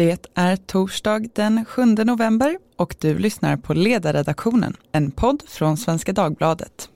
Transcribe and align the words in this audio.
Det 0.00 0.26
är 0.34 0.56
torsdag 0.56 1.20
den 1.34 1.64
7 1.64 1.84
november 1.84 2.58
och 2.76 2.96
du 3.00 3.18
lyssnar 3.18 3.56
på 3.56 3.74
Ledarredaktionen, 3.74 4.76
en 4.92 5.10
podd 5.10 5.42
från 5.46 5.76
Svenska 5.76 6.12
Dagbladet. 6.12 6.88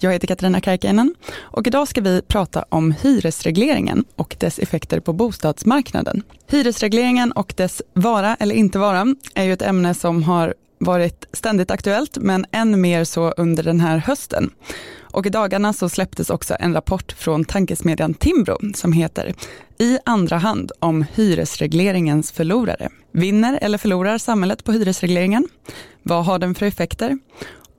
Jag 0.00 0.12
heter 0.12 0.26
Katarina 0.26 0.60
Karkiainen 0.60 1.14
och 1.36 1.66
idag 1.66 1.88
ska 1.88 2.00
vi 2.00 2.22
prata 2.22 2.64
om 2.68 2.92
hyresregleringen 2.92 4.04
och 4.16 4.36
dess 4.40 4.58
effekter 4.58 5.00
på 5.00 5.12
bostadsmarknaden. 5.12 6.22
Hyresregleringen 6.50 7.32
och 7.32 7.54
dess 7.56 7.82
vara 7.92 8.34
eller 8.34 8.54
inte 8.54 8.78
vara 8.78 9.14
är 9.34 9.44
ju 9.44 9.52
ett 9.52 9.62
ämne 9.62 9.94
som 9.94 10.22
har 10.22 10.54
varit 10.80 11.26
ständigt 11.32 11.70
aktuellt, 11.70 12.18
men 12.20 12.46
än 12.52 12.80
mer 12.80 13.04
så 13.04 13.30
under 13.30 13.62
den 13.62 13.80
här 13.80 13.98
hösten. 13.98 14.50
Och 15.00 15.26
i 15.26 15.30
dagarna 15.30 15.72
så 15.72 15.88
släpptes 15.88 16.30
också 16.30 16.56
en 16.60 16.74
rapport 16.74 17.12
från 17.12 17.44
tankesmedjan 17.44 18.14
Timbro 18.14 18.58
som 18.74 18.92
heter 18.92 19.34
I 19.78 19.98
andra 20.04 20.36
hand 20.36 20.72
om 20.78 21.04
hyresregleringens 21.14 22.32
förlorare. 22.32 22.88
Vinner 23.12 23.58
eller 23.62 23.78
förlorar 23.78 24.18
samhället 24.18 24.64
på 24.64 24.72
hyresregleringen? 24.72 25.48
Vad 26.02 26.24
har 26.24 26.38
den 26.38 26.54
för 26.54 26.66
effekter? 26.66 27.18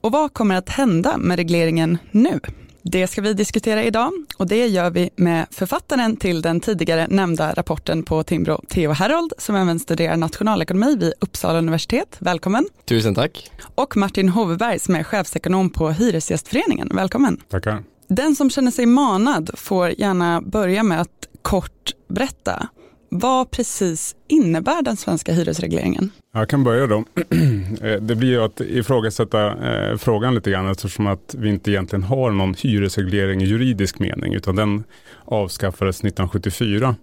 Och 0.02 0.12
vad 0.12 0.34
kommer 0.34 0.56
att 0.56 0.70
hända 0.70 1.18
med 1.18 1.38
regleringen 1.38 1.98
nu? 2.12 2.40
Det 2.82 3.08
ska 3.08 3.22
vi 3.22 3.34
diskutera 3.34 3.84
idag 3.84 4.12
och 4.38 4.48
det 4.48 4.68
gör 4.68 4.90
vi 4.90 5.10
med 5.16 5.46
författaren 5.52 6.18
till 6.18 6.42
den 6.42 6.60
tidigare 6.60 7.08
nämnda 7.10 7.54
rapporten 7.54 8.04
på 8.04 8.24
Timbro, 8.24 8.62
Theo 8.70 8.92
Herold, 8.92 9.34
som 9.38 9.56
även 9.56 9.80
studerar 9.80 10.18
nationalekonomi 10.18 10.96
vid 10.96 11.14
Uppsala 11.20 11.58
universitet. 11.58 12.18
Välkommen! 12.20 12.66
Tusen 12.86 13.16
tack! 13.16 13.52
Och 13.76 13.98
Martin 13.98 14.30
Hoveberg 14.30 14.80
som 14.80 14.96
är 14.96 15.04
chefsekonom 15.04 15.70
på 15.70 15.90
Hyresgästföreningen. 15.90 16.92
Välkommen! 16.94 17.42
Tackar! 17.50 17.84
Den 18.08 18.36
som 18.36 18.50
känner 18.50 18.72
sig 18.72 18.86
manad 18.86 19.52
får 19.54 19.90
gärna 19.90 20.42
börja 20.42 20.84
med 20.84 21.02
att 21.02 21.28
kort 21.42 21.94
berätta 22.08 22.70
vad 23.12 23.52
precis 23.52 24.16
innebär 24.28 24.82
den 24.82 24.98
svenska 24.98 25.34
hyresregleringen? 25.34 26.12
Jag 26.34 26.50
kan 26.50 26.64
börja 26.64 26.88
då. 26.88 27.04
Eh, 27.82 28.02
det 28.02 28.16
blir 28.16 28.30
ju 28.30 28.44
att 28.44 28.62
ifrågasätta 28.62 29.48
eh, 29.48 29.98
frågan 29.98 30.36
lite 30.36 30.52
grann 30.52 30.72
eftersom 30.72 31.08
att 31.08 31.36
vi 31.38 31.50
inte 31.50 31.72
egentligen 31.72 32.04
har 32.04 32.32
någon 32.32 32.54
hyresreglering 32.54 33.42
i 33.42 33.46
juridisk 33.46 34.00
mening 34.00 34.34
utan 34.34 34.56
den 34.56 34.84
avskaffades 35.26 35.96
1974 35.96 36.96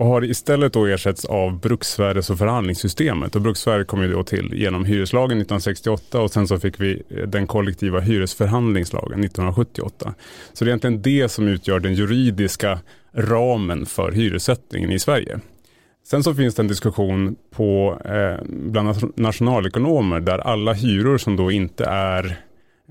och 0.00 0.06
har 0.06 0.24
istället 0.24 0.72
då 0.72 0.86
ersätts 0.86 1.24
av 1.24 1.60
bruksvärdes 1.60 2.30
och 2.30 2.38
förhandlingssystemet. 2.38 3.36
Och 3.36 3.42
bruksvärde 3.42 3.84
kom 3.84 4.02
ju 4.02 4.12
då 4.12 4.24
till 4.24 4.52
genom 4.54 4.84
hyreslagen 4.84 5.38
1968 5.38 6.20
och 6.20 6.30
sen 6.30 6.48
så 6.48 6.58
fick 6.60 6.80
vi 6.80 7.02
eh, 7.08 7.28
den 7.28 7.46
kollektiva 7.46 8.00
hyresförhandlingslagen 8.00 9.24
1978. 9.24 10.14
Så 10.52 10.64
det 10.64 10.68
är 10.68 10.70
egentligen 10.70 11.02
det 11.02 11.28
som 11.28 11.48
utgör 11.48 11.80
den 11.80 11.94
juridiska 11.94 12.78
ramen 13.14 13.86
för 13.86 14.12
hyressättningen 14.12 14.92
i 14.92 14.98
Sverige. 14.98 15.40
Sen 16.04 16.22
så 16.22 16.34
finns 16.34 16.54
det 16.54 16.62
en 16.62 16.68
diskussion 16.68 17.36
på, 17.50 18.00
eh, 18.04 18.44
bland 18.46 19.12
nationalekonomer 19.16 20.20
där 20.20 20.38
alla 20.38 20.72
hyror 20.72 21.18
som 21.18 21.36
då 21.36 21.50
inte 21.50 21.84
är 21.84 22.40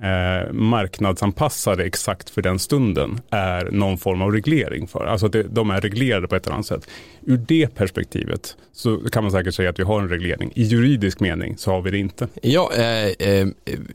eh, 0.01 0.53
marknadsanpassade 0.53 1.83
exakt 1.83 2.29
för 2.29 2.41
den 2.41 2.59
stunden 2.59 3.21
är 3.29 3.71
någon 3.71 3.97
form 3.97 4.21
av 4.21 4.31
reglering 4.31 4.87
för. 4.87 5.05
Alltså 5.05 5.25
att 5.25 5.31
det, 5.31 5.43
de 5.43 5.69
är 5.69 5.81
reglerade 5.81 6.27
på 6.27 6.35
ett 6.35 6.45
eller 6.45 6.53
annat 6.53 6.65
sätt. 6.65 6.87
Ur 7.25 7.37
det 7.37 7.75
perspektivet 7.75 8.57
så 8.71 8.97
kan 8.97 9.23
man 9.23 9.31
säkert 9.31 9.55
säga 9.55 9.69
att 9.69 9.79
vi 9.79 9.83
har 9.83 10.01
en 10.01 10.09
reglering. 10.09 10.51
I 10.55 10.63
juridisk 10.63 11.19
mening 11.19 11.57
så 11.57 11.71
har 11.71 11.81
vi 11.81 11.91
det 11.91 11.97
inte. 11.97 12.27
Ja, 12.41 12.71
eh, 12.73 13.29
eh, 13.29 13.47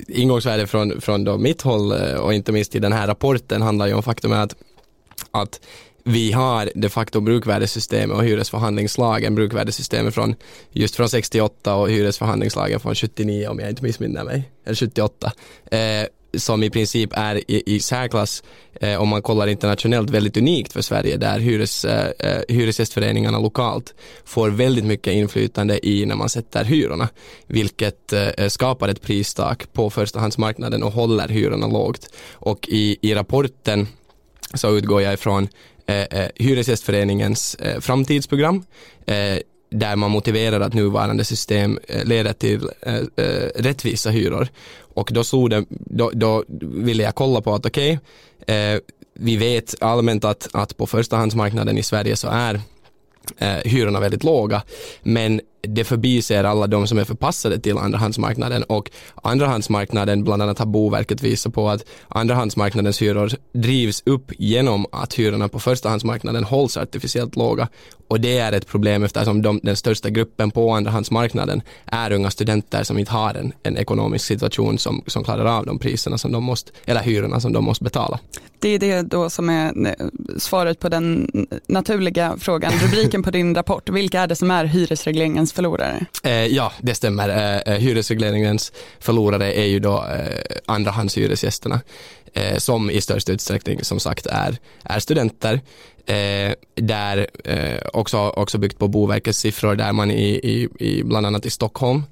ingångsvärde 0.09 0.67
från, 0.67 1.01
från 1.01 1.25
då 1.25 1.39
mitt 1.39 1.63
håll 1.63 1.93
eh, 1.93 2.17
och 2.17 2.35
inte 2.35 2.53
minst 2.53 2.75
i 2.75 2.79
den 2.79 2.93
här 2.93 3.07
rapporten 3.07 3.63
handlar 3.63 3.87
ju 3.87 3.95
om 3.95 4.03
faktumet 4.03 4.39
att, 4.39 4.57
att 5.31 5.61
vi 6.05 6.33
har 6.33 6.71
de 6.75 6.89
facto 6.89 7.21
brukvärdessystemet 7.21 8.17
och 8.17 8.25
hyresförhandlingslagen, 8.25 9.35
brukvärdesystemet 9.35 10.15
från 10.15 10.35
just 10.73 10.97
från 10.97 11.09
68 11.09 11.75
och 11.75 11.91
hyresförhandlingslagen 11.91 12.81
från 12.81 12.95
79 12.95 13.49
om 13.49 13.59
jag 13.59 13.71
inte 13.71 13.83
missminner 13.83 14.25
mig, 14.25 14.51
eller 14.65 14.77
78, 14.77 15.33
eh, 15.71 15.79
som 16.37 16.63
i 16.63 16.71
princip 16.71 17.11
är 17.13 17.51
i, 17.51 17.63
i 17.67 17.81
särklass, 17.81 18.43
eh, 18.81 19.03
om 19.03 19.09
man 19.09 19.23
kollar 19.23 19.47
internationellt, 19.47 20.11
väldigt 20.11 20.37
unikt 20.37 20.73
för 20.73 20.83
Sverige 20.83 21.17
där 21.17 21.39
hyres, 21.39 21.85
eh, 21.85 22.11
eh 22.19 22.43
hyresgästföreningarna 22.49 23.39
lokalt 23.39 23.95
får 24.25 24.51
väldigt 24.51 24.85
mycket 24.85 25.13
inflytande 25.13 25.87
i 25.87 26.07
när 26.07 26.17
man 26.17 26.29
sätter 26.29 26.65
hyrorna, 26.65 27.09
vilket 27.47 28.13
eh, 28.13 28.49
skapar 28.49 28.89
ett 28.89 29.03
pristak 29.03 29.73
på 29.73 29.91
förstahandsmarknaden 29.91 30.83
och 30.83 30.93
håller 30.93 31.29
hyrorna 31.29 31.67
lågt. 31.67 32.15
Och 32.33 32.69
i, 32.69 32.97
i 33.01 33.15
rapporten 33.15 33.89
så 34.55 34.77
utgår 34.77 35.03
jag 35.03 35.15
ifrån 35.15 35.49
Eh, 35.87 36.21
eh, 36.21 36.29
Hyresgästföreningens 36.35 37.55
eh, 37.55 37.81
framtidsprogram 37.81 38.65
eh, 39.07 39.39
där 39.71 39.97
man 39.97 40.11
motiverar 40.11 40.61
att 40.61 40.75
nuvarande 40.75 41.25
system 41.25 41.79
eh, 41.89 42.05
leder 42.05 42.33
till 42.33 42.69
eh, 42.81 42.95
eh 42.97 43.51
rättvisa 43.55 44.11
hyror. 44.11 44.49
Och 44.95 45.11
då, 45.13 45.25
såg 45.25 45.51
det, 45.51 45.65
då, 45.69 46.11
då 46.15 46.45
ville 46.61 47.03
jag 47.03 47.15
kolla 47.15 47.41
på 47.41 47.55
att 47.55 47.67
okej, 47.67 47.99
okay, 48.41 48.81
vi 49.15 49.37
vet 49.37 49.75
allmänt 49.81 50.25
att, 50.25 50.49
att 50.53 50.77
på 50.77 50.87
förstahandsmarknaden 50.87 51.79
i 51.79 51.83
Sverige 51.83 52.17
så 52.17 52.29
är 52.29 52.61
eh, 53.39 53.57
hyrorna 53.65 54.01
väldigt 54.01 54.25
låga. 54.25 54.63
Men 55.03 55.41
det 55.69 55.85
förbiser 55.85 56.45
alla 56.45 56.67
de 56.67 56.87
som 56.87 56.99
är 56.99 57.05
förpassade 57.05 57.59
till 57.59 57.79
andrahandsmarknaden 57.79 58.63
och 58.63 58.91
andrahandsmarknaden, 59.23 60.25
bland 60.25 60.43
annat 60.43 60.59
har 60.59 60.67
Boverket 60.67 61.23
visat 61.23 61.55
på 61.55 61.69
att 61.69 61.85
andrahandsmarknadens 62.09 63.03
hyror 63.03 63.31
drivs 63.53 64.03
upp 64.07 64.33
genom 64.39 64.87
att 64.93 65.15
hyrorna 65.15 65.49
på 65.49 65.61
förstahandsmarknaden 65.61 66.45
hålls 66.45 66.77
artificiellt 66.77 67.37
låga 67.37 67.69
och 68.09 68.21
det 68.21 68.39
är 68.39 68.53
ett 68.53 68.67
problem 68.67 69.03
eftersom 69.03 69.43
de, 69.43 69.61
den 69.63 69.77
största 69.77 70.11
gruppen 70.11 70.51
på 70.51 70.73
andrahandsmarknaden 70.73 71.63
är 71.87 72.13
unga 72.13 72.31
studenter 72.31 72.83
som 72.83 72.99
inte 72.99 73.13
har 73.13 73.35
en, 73.35 73.53
en 73.63 73.77
ekonomisk 73.77 74.25
situation 74.25 74.79
som, 74.79 75.03
som 75.07 75.25
klarar 75.25 75.45
av 75.45 75.67
de 75.67 75.79
priserna 75.79 76.19
som 76.19 76.33
de 76.33 76.45
måste, 76.45 76.73
eller 76.85 77.01
hyrorna 77.01 77.41
som 77.41 77.53
de 77.53 77.65
måste 77.65 77.85
betala. 77.85 78.19
Det 78.59 78.69
är 78.69 78.79
det 78.79 79.03
då 79.03 79.31
som 79.31 79.51
är 79.51 79.87
eh, 79.87 80.07
svaret 80.39 80.81
på 80.81 80.89
den 80.89 81.31
naturliga 81.69 82.37
frågan, 82.39 82.73
rubriken 82.83 83.23
på 83.23 83.31
din 83.31 83.55
rapport. 83.55 83.89
Vilka 83.89 84.21
är 84.21 84.27
det 84.27 84.37
som 84.37 84.51
är 84.51 84.65
hyresregleringens 84.65 85.53
förlorare? 85.55 86.07
Eh, 86.23 86.47
ja, 86.47 86.73
det 86.81 86.95
stämmer. 86.95 87.29
Eh, 87.29 87.75
eh, 87.75 87.81
hyresregleringens 87.81 88.73
förlorare 89.01 89.53
är 89.53 89.67
ju 89.67 89.79
då 89.79 90.05
eh, 90.05 90.57
andrahandshyresgästerna 90.67 91.81
eh, 92.33 92.57
som 92.57 92.91
i 92.91 93.01
störst 93.01 93.29
utsträckning 93.29 93.85
som 93.85 94.01
sagt 94.01 94.27
är, 94.27 94.57
är 94.83 94.99
studenter. 94.99 95.61
Eh, 96.07 96.53
där 96.75 97.27
eh, 97.45 97.81
också, 97.93 98.19
också 98.19 98.59
byggt 98.59 98.79
på 98.79 98.89
Boverkets 98.89 99.39
siffror 99.39 99.75
där 99.75 99.93
man 99.93 100.11
i, 100.11 100.25
i, 100.25 100.69
i 100.79 101.03
bland 101.03 101.27
annat 101.27 101.47
i 101.47 101.51
Stockholm 101.51 102.03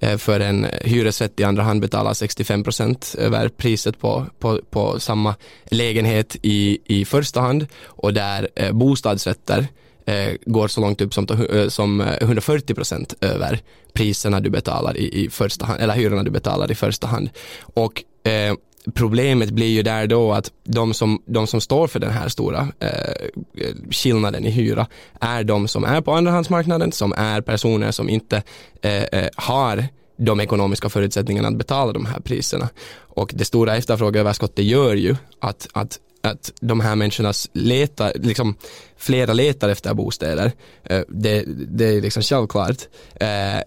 eh, 0.00 0.16
för 0.16 0.40
en 0.40 0.66
hyresrätt 0.84 1.40
i 1.40 1.44
andra 1.44 1.62
hand 1.62 1.80
betalar 1.80 2.14
65 2.14 2.64
procent 2.64 3.14
över 3.18 3.48
priset 3.48 4.00
på, 4.00 4.26
på, 4.38 4.60
på 4.70 5.00
samma 5.00 5.34
lägenhet 5.64 6.36
i, 6.42 6.78
i 6.84 7.04
första 7.04 7.40
hand 7.40 7.66
och 7.84 8.14
där 8.14 8.48
eh, 8.54 8.72
bostadsrätter 8.72 9.68
eh, 10.08 10.34
går 10.46 10.68
så 10.68 10.80
långt 10.80 11.00
upp 11.00 11.14
som, 11.14 11.26
eh, 11.50 11.68
som 11.68 12.00
eh, 12.00 12.16
140 12.20 12.74
procent 12.74 13.14
över 13.20 13.60
priserna 13.92 14.40
du 14.40 14.50
betalar 14.50 14.96
i, 14.96 15.24
i 15.24 15.30
första 15.30 15.66
hand, 15.66 15.80
eller 15.80 15.94
hyrorna 15.94 16.22
du 16.22 16.30
betalar 16.30 16.70
i 16.70 16.74
första 16.74 17.06
hand. 17.06 17.30
Och 17.60 18.04
eh, 18.24 18.54
problemet 18.94 19.50
blir 19.50 19.66
ju 19.66 19.82
där 19.82 20.06
då 20.06 20.32
att 20.32 20.52
de 20.64 20.94
som, 20.94 21.22
de 21.26 21.46
som 21.46 21.60
står 21.60 21.86
för 21.86 22.00
den 22.00 22.10
här 22.10 22.28
stora 22.28 22.68
eh, 22.80 23.42
skillnaden 23.90 24.44
i 24.44 24.50
hyra 24.50 24.86
är 25.20 25.44
de 25.44 25.68
som 25.68 25.84
är 25.84 26.00
på 26.00 26.12
andrahandsmarknaden, 26.12 26.92
som 26.92 27.12
är 27.16 27.40
personer 27.40 27.90
som 27.90 28.08
inte 28.08 28.42
eh, 28.82 29.02
eh 29.02 29.28
har 29.36 29.88
de 30.18 30.40
ekonomiska 30.40 30.88
förutsättningarna 30.88 31.48
att 31.48 31.56
betala 31.56 31.92
de 31.92 32.06
här 32.06 32.20
priserna. 32.20 32.68
Och 32.98 33.30
det 33.34 33.44
stora 33.44 33.76
efterfrågeöverskottet 33.76 34.64
gör 34.64 34.94
ju 34.94 35.16
att, 35.40 35.68
att 35.72 35.98
att 36.20 36.52
de 36.60 36.80
här 36.80 36.96
människorna 36.96 37.32
letar, 37.52 38.12
liksom 38.14 38.54
flera 38.96 39.32
letar 39.32 39.68
efter 39.68 39.94
bostäder. 39.94 40.52
Eh, 40.84 41.00
det, 41.08 41.44
det 41.46 41.84
är 41.84 42.00
liksom 42.00 42.22
självklart. 42.22 42.76
Eh, 43.20 43.60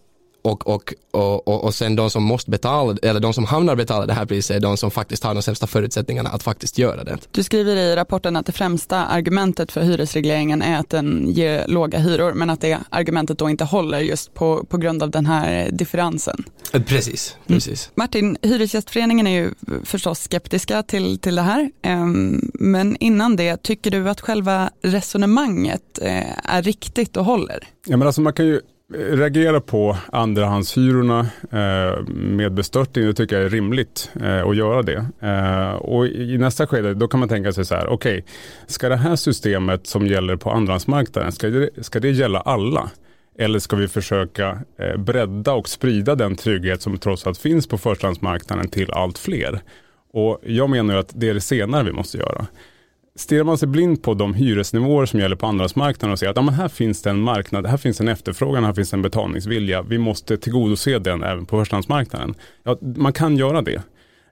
Eh, 0.43 0.51
och, 0.51 0.67
och, 0.67 0.93
och, 1.11 1.63
och 1.63 1.75
sen 1.75 1.95
de 1.95 2.09
som 2.09 2.23
måste 2.23 2.51
betala, 2.51 2.97
eller 3.01 3.19
de 3.19 3.33
som 3.33 3.45
hamnar 3.45 3.75
betala 3.75 4.05
det 4.05 4.13
här 4.13 4.25
priset 4.25 4.57
är 4.57 4.59
de 4.59 4.77
som 4.77 4.91
faktiskt 4.91 5.23
har 5.23 5.33
de 5.33 5.43
sämsta 5.43 5.67
förutsättningarna 5.67 6.29
att 6.29 6.43
faktiskt 6.43 6.77
göra 6.77 7.03
det. 7.03 7.17
Du 7.31 7.43
skriver 7.43 7.75
i 7.75 7.95
rapporten 7.95 8.35
att 8.35 8.45
det 8.45 8.51
främsta 8.51 9.05
argumentet 9.05 9.71
för 9.71 9.81
hyresregleringen 9.81 10.61
är 10.61 10.79
att 10.79 10.89
den 10.89 11.29
ger 11.29 11.67
låga 11.67 11.99
hyror, 11.99 12.33
men 12.33 12.49
att 12.49 12.61
det 12.61 12.79
argumentet 12.89 13.37
då 13.37 13.49
inte 13.49 13.63
håller 13.63 13.99
just 13.99 14.33
på, 14.33 14.65
på 14.69 14.77
grund 14.77 15.03
av 15.03 15.09
den 15.09 15.25
här 15.25 15.69
differensen. 15.71 16.43
Eh, 16.73 16.81
precis, 16.81 17.35
mm. 17.47 17.57
precis. 17.57 17.87
Mm. 17.87 17.93
Martin, 17.95 18.37
Hyresgästföreningen 18.41 19.27
är 19.27 19.41
ju 19.41 19.53
förstås 19.83 20.19
skeptiska 20.19 20.83
till, 20.83 21.19
till 21.19 21.35
det 21.35 21.41
här, 21.41 21.71
ehm, 21.81 22.51
men 22.53 22.97
innan 22.99 23.35
det, 23.35 23.63
tycker 23.63 23.91
du 23.91 24.09
att 24.09 24.21
själva 24.21 24.69
resonemanget 24.81 25.99
eh, 26.01 26.53
är 26.55 26.61
riktigt 26.61 27.17
och 27.17 27.25
håller? 27.25 27.67
Ja, 27.85 27.97
men 27.97 28.07
alltså 28.07 28.21
man 28.21 28.33
kan 28.33 28.45
ju 28.45 28.61
reagera 28.93 29.61
på 29.61 29.97
andrahandshyrorna 30.11 31.19
eh, 31.51 32.03
med 32.07 32.53
bestörtning, 32.53 33.05
det 33.05 33.13
tycker 33.13 33.35
jag 33.35 33.45
är 33.45 33.49
rimligt 33.49 34.11
eh, 34.21 34.47
att 34.47 34.55
göra 34.55 34.81
det. 34.81 35.05
Eh, 35.19 35.71
och 35.71 36.07
i 36.07 36.37
nästa 36.37 36.67
skede, 36.67 36.93
då 36.93 37.07
kan 37.07 37.19
man 37.19 37.29
tänka 37.29 37.53
sig 37.53 37.65
så 37.65 37.75
här, 37.75 37.87
okej, 37.87 38.17
okay, 38.17 38.23
ska 38.67 38.89
det 38.89 38.95
här 38.95 39.15
systemet 39.15 39.87
som 39.87 40.07
gäller 40.07 40.35
på 40.35 40.51
andrahandsmarknaden, 40.51 41.31
ska 41.31 41.47
det, 41.49 41.69
ska 41.81 41.99
det 41.99 42.09
gälla 42.09 42.39
alla? 42.39 42.89
Eller 43.37 43.59
ska 43.59 43.75
vi 43.75 43.87
försöka 43.87 44.59
bredda 44.97 45.53
och 45.53 45.69
sprida 45.69 46.15
den 46.15 46.35
trygghet 46.35 46.81
som 46.81 46.97
trots 46.97 47.27
allt 47.27 47.37
finns 47.37 47.67
på 47.67 47.77
förstahandsmarknaden 47.77 48.67
till 48.67 48.91
allt 48.91 49.17
fler? 49.17 49.61
Och 50.13 50.39
jag 50.43 50.69
menar 50.69 50.95
att 50.95 51.11
det 51.13 51.29
är 51.29 51.33
det 51.33 51.41
senare 51.41 51.83
vi 51.83 51.91
måste 51.91 52.17
göra. 52.17 52.45
Stirrar 53.15 53.43
man 53.43 53.57
sig 53.57 53.67
blind 53.67 54.03
på 54.03 54.13
de 54.13 54.33
hyresnivåer 54.33 55.05
som 55.05 55.19
gäller 55.19 55.35
på 55.35 55.45
andrahandsmarknaden 55.45 56.11
och 56.11 56.19
säger 56.19 56.29
att 56.29 56.35
ja, 56.35 56.41
men 56.41 56.53
här 56.53 56.67
finns 56.67 57.01
det 57.01 57.09
en 57.09 57.21
marknad, 57.21 57.65
här 57.65 57.77
finns 57.77 58.01
en 58.01 58.07
efterfrågan, 58.07 58.63
här 58.63 58.73
finns 58.73 58.93
en 58.93 59.01
betalningsvilja. 59.01 59.81
Vi 59.81 59.97
måste 59.97 60.37
tillgodose 60.37 60.99
den 60.99 61.23
även 61.23 61.45
på 61.45 61.59
förstahandsmarknaden. 61.59 62.35
Ja, 62.63 62.77
man 62.81 63.13
kan 63.13 63.37
göra 63.37 63.61
det. 63.61 63.81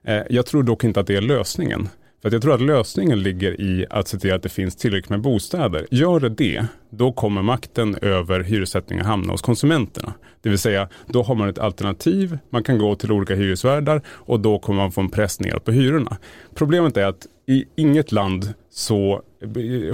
Eh, 0.04 0.22
jag 0.30 0.46
tror 0.46 0.62
dock 0.62 0.84
inte 0.84 1.00
att 1.00 1.06
det 1.06 1.16
är 1.16 1.20
lösningen. 1.20 1.88
För 2.22 2.32
jag 2.32 2.42
tror 2.42 2.54
att 2.54 2.60
lösningen 2.60 3.22
ligger 3.22 3.60
i 3.60 3.86
att 3.90 4.08
se 4.08 4.18
till 4.18 4.32
att 4.32 4.42
det 4.42 4.48
finns 4.48 4.76
tillräckligt 4.76 5.10
med 5.10 5.20
bostäder. 5.20 5.86
Gör 5.90 6.20
det 6.20 6.28
det, 6.28 6.66
då 6.90 7.12
kommer 7.12 7.42
makten 7.42 7.96
över 8.02 8.40
hyressättningen 8.40 9.06
hamna 9.06 9.32
hos 9.32 9.42
konsumenterna. 9.42 10.14
Det 10.42 10.48
vill 10.48 10.58
säga, 10.58 10.88
då 11.06 11.22
har 11.22 11.34
man 11.34 11.48
ett 11.48 11.58
alternativ, 11.58 12.38
man 12.50 12.62
kan 12.62 12.78
gå 12.78 12.94
till 12.94 13.12
olika 13.12 13.34
hyresvärdar 13.34 14.02
och 14.08 14.40
då 14.40 14.58
kommer 14.58 14.82
man 14.82 14.92
få 14.92 15.00
en 15.00 15.10
press 15.10 15.40
ner 15.40 15.58
på 15.58 15.72
hyrorna. 15.72 16.16
Problemet 16.54 16.96
är 16.96 17.06
att 17.06 17.26
i 17.46 17.64
inget 17.76 18.12
land 18.12 18.54
så 18.70 19.22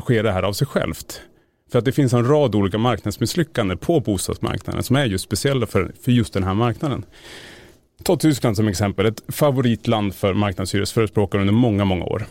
sker 0.00 0.22
det 0.22 0.32
här 0.32 0.42
av 0.42 0.52
sig 0.52 0.66
självt. 0.66 1.20
För 1.72 1.78
att 1.78 1.84
det 1.84 1.92
finns 1.92 2.12
en 2.12 2.28
rad 2.28 2.54
olika 2.54 2.78
marknadsmisslyckanden 2.78 3.78
på 3.78 4.00
bostadsmarknaden 4.00 4.82
som 4.82 4.96
är 4.96 5.04
just 5.04 5.24
speciella 5.24 5.66
för, 5.66 5.92
för 6.02 6.12
just 6.12 6.34
den 6.34 6.44
här 6.44 6.54
marknaden. 6.54 7.04
Ta 8.02 8.16
Tyskland 8.16 8.56
som 8.56 8.68
exempel, 8.68 9.06
ett 9.06 9.22
favoritland 9.28 10.14
för 10.14 10.34
marknadshyresförespråkare 10.34 11.40
under 11.40 11.54
många, 11.54 11.84
många 11.84 12.04
år. 12.04 12.26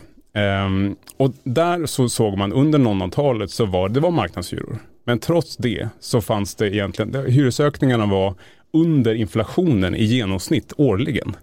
Um, 0.66 0.96
och 1.16 1.32
där 1.44 1.86
så 1.86 2.08
såg 2.08 2.38
man 2.38 2.52
under 2.52 2.78
00-talet 2.78 3.50
så 3.50 3.66
var 3.66 3.88
det 3.88 4.00
var 4.00 4.10
marknadshyror. 4.10 4.78
Men 5.04 5.18
trots 5.18 5.56
det 5.56 5.88
så 6.00 6.20
fanns 6.20 6.54
det 6.54 6.74
egentligen, 6.74 7.32
hyresökningarna 7.32 8.06
var 8.06 8.34
under 8.72 9.14
inflationen 9.14 9.94
i 9.94 10.04
genomsnitt 10.04 10.72
årligen. 10.76 11.36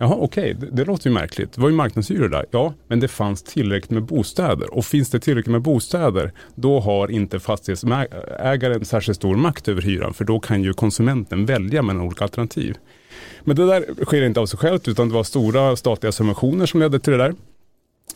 Jaha, 0.00 0.14
okej, 0.18 0.54
okay. 0.54 0.68
det, 0.68 0.76
det, 0.76 0.84
låter 0.84 1.10
ju 1.10 1.14
märkligt. 1.14 1.52
Det 1.52 1.60
var 1.60 1.68
ju 1.68 1.74
marknadshyror 1.74 2.28
där. 2.28 2.46
Ja, 2.50 2.74
men 2.88 3.00
det 3.00 3.08
fanns 3.08 3.42
tillräckligt 3.42 3.90
med 3.90 4.02
bostäder. 4.02 4.74
Och 4.74 4.84
finns 4.84 5.10
det 5.10 5.20
tillräckligt 5.20 5.52
med 5.52 5.62
bostäder, 5.62 6.32
då 6.54 6.80
har 6.80 7.10
inte 7.10 7.40
fastighetsägaren 7.40 8.84
särskilt 8.84 9.16
stor 9.16 9.36
makt 9.36 9.68
över 9.68 9.82
hyran. 9.82 10.14
För 10.14 10.24
då 10.24 10.40
kan 10.40 10.62
ju 10.62 10.72
konsumenten 10.72 11.46
välja 11.46 11.82
mellan 11.82 12.02
olika 12.02 12.24
alternativ. 12.24 12.76
Men 13.44 13.56
det 13.56 13.66
där 13.66 14.04
sker 14.04 14.22
inte 14.22 14.40
av 14.40 14.46
sig 14.46 14.58
självt, 14.58 14.88
utan 14.88 15.08
det 15.08 15.14
var 15.14 15.24
stora 15.24 15.76
statliga 15.76 16.12
subventioner 16.12 16.66
som 16.66 16.80
ledde 16.80 16.98
till 16.98 17.12
det 17.12 17.18
där. 17.18 17.34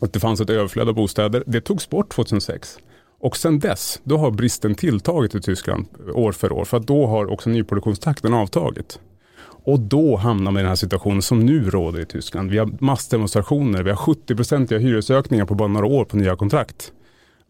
Att 0.01 0.13
det 0.13 0.21
fanns 0.21 0.41
ett 0.41 0.51
överflöd 0.51 0.89
av 0.89 0.95
bostäder. 0.95 1.45
Det 1.47 1.61
togs 1.61 1.91
bort 1.91 2.09
2006. 2.09 2.79
Och 3.21 3.37
sen 3.37 3.59
dess, 3.59 4.01
då 4.05 4.17
har 4.17 4.31
bristen 4.31 4.75
tilltagit 4.75 5.35
i 5.35 5.41
Tyskland 5.41 5.87
år 6.15 6.33
för 6.33 6.53
år. 6.53 6.65
För 6.65 6.77
att 6.77 6.87
då 6.87 7.07
har 7.07 7.31
också 7.31 7.51
nyproduktionstakten 7.51 8.35
avtagit. 8.35 8.99
Och 9.65 9.81
då 9.81 10.17
hamnar 10.17 10.51
man 10.51 10.61
i 10.61 10.63
den 10.63 10.69
här 10.69 10.77
situationen 10.77 11.23
som 11.23 11.47
nu 11.47 11.71
råder 11.71 12.01
i 12.01 12.05
Tyskland. 12.05 12.51
Vi 12.51 12.59
har 12.59 12.71
massdemonstrationer, 12.81 13.83
vi 13.83 13.91
har 13.91 13.97
70-procentiga 13.97 14.79
hyresökningar 14.79 15.45
på 15.45 15.55
bara 15.55 15.69
några 15.69 15.87
år 15.87 16.05
på 16.05 16.17
nya 16.17 16.37
kontrakt. 16.37 16.93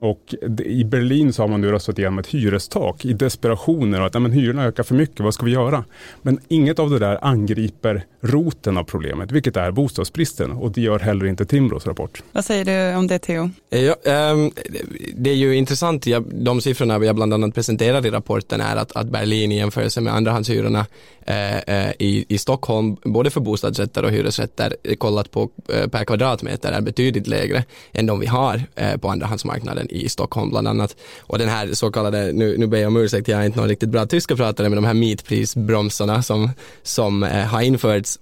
Och 0.02 0.34
i 0.64 0.84
Berlin 0.84 1.32
så 1.32 1.42
har 1.42 1.48
man 1.48 1.60
nu 1.60 1.70
röstat 1.70 1.98
igenom 1.98 2.18
ett 2.18 2.26
hyrestak 2.26 3.04
i 3.04 3.12
desperationer 3.12 4.00
och 4.00 4.06
att 4.06 4.22
men 4.22 4.32
hyrorna 4.32 4.64
ökar 4.64 4.82
för 4.82 4.94
mycket, 4.94 5.20
vad 5.20 5.34
ska 5.34 5.44
vi 5.44 5.52
göra? 5.52 5.84
Men 6.22 6.40
inget 6.48 6.78
av 6.78 6.90
det 6.90 6.98
där 6.98 7.18
angriper 7.22 8.04
roten 8.20 8.76
av 8.76 8.84
problemet, 8.84 9.32
vilket 9.32 9.56
är 9.56 9.70
bostadsbristen 9.70 10.52
och 10.52 10.72
det 10.72 10.80
gör 10.80 10.98
heller 10.98 11.26
inte 11.26 11.44
Timbros 11.44 11.86
rapport. 11.86 12.22
Vad 12.32 12.44
säger 12.44 12.64
du 12.64 12.96
om 12.96 13.06
det 13.06 13.18
Theo? 13.18 13.50
Ja, 13.70 13.94
ähm, 14.04 14.50
det 15.14 15.30
är 15.30 15.34
ju 15.34 15.56
intressant, 15.56 16.06
de 16.32 16.60
siffrorna 16.60 17.04
jag 17.04 17.16
bland 17.16 17.34
annat 17.34 17.54
presenterade 17.54 18.08
i 18.08 18.10
rapporten 18.10 18.60
är 18.60 18.76
att, 18.76 18.96
att 18.96 19.06
Berlin 19.06 19.52
i 19.52 19.56
jämförelse 19.56 20.00
med 20.00 20.14
andrahandshyrorna 20.14 20.86
äh, 21.26 21.58
äh, 21.58 21.92
i, 21.98 22.24
i 22.28 22.38
Stockholm, 22.38 22.96
både 23.04 23.30
för 23.30 23.40
bostadsrätter 23.40 24.04
och 24.04 24.10
hyresrätter, 24.10 24.76
kollat 24.98 25.30
på 25.30 25.50
per 25.66 26.04
kvadratmeter 26.04 26.72
är 26.72 26.80
betydligt 26.80 27.26
lägre 27.26 27.64
än 27.92 28.06
de 28.06 28.20
vi 28.20 28.26
har 28.26 28.62
på 28.98 29.08
andrahandsmarknaden 29.08 29.86
i 29.92 30.08
Stockholm 30.08 30.50
bland 30.50 30.68
annat. 30.68 30.96
Och 31.20 31.38
den 31.38 31.48
här 31.48 31.74
så 31.74 31.90
kallade, 31.92 32.32
nu, 32.32 32.58
nu 32.58 32.66
ber 32.66 32.78
jag 32.78 32.86
om 32.86 32.96
ursäkt, 32.96 33.28
jag 33.28 33.40
är 33.40 33.46
inte 33.46 33.58
någon 33.58 33.68
riktigt 33.68 33.88
bra 33.88 34.06
tyska 34.06 34.36
pratare, 34.36 34.68
men 34.68 34.76
de 34.76 34.84
här 34.84 34.94
meetprisbromsarna 34.94 36.22
som, 36.22 36.50
som 36.82 37.22
eh, 37.22 37.44
har 37.44 37.62
införts 37.62 38.18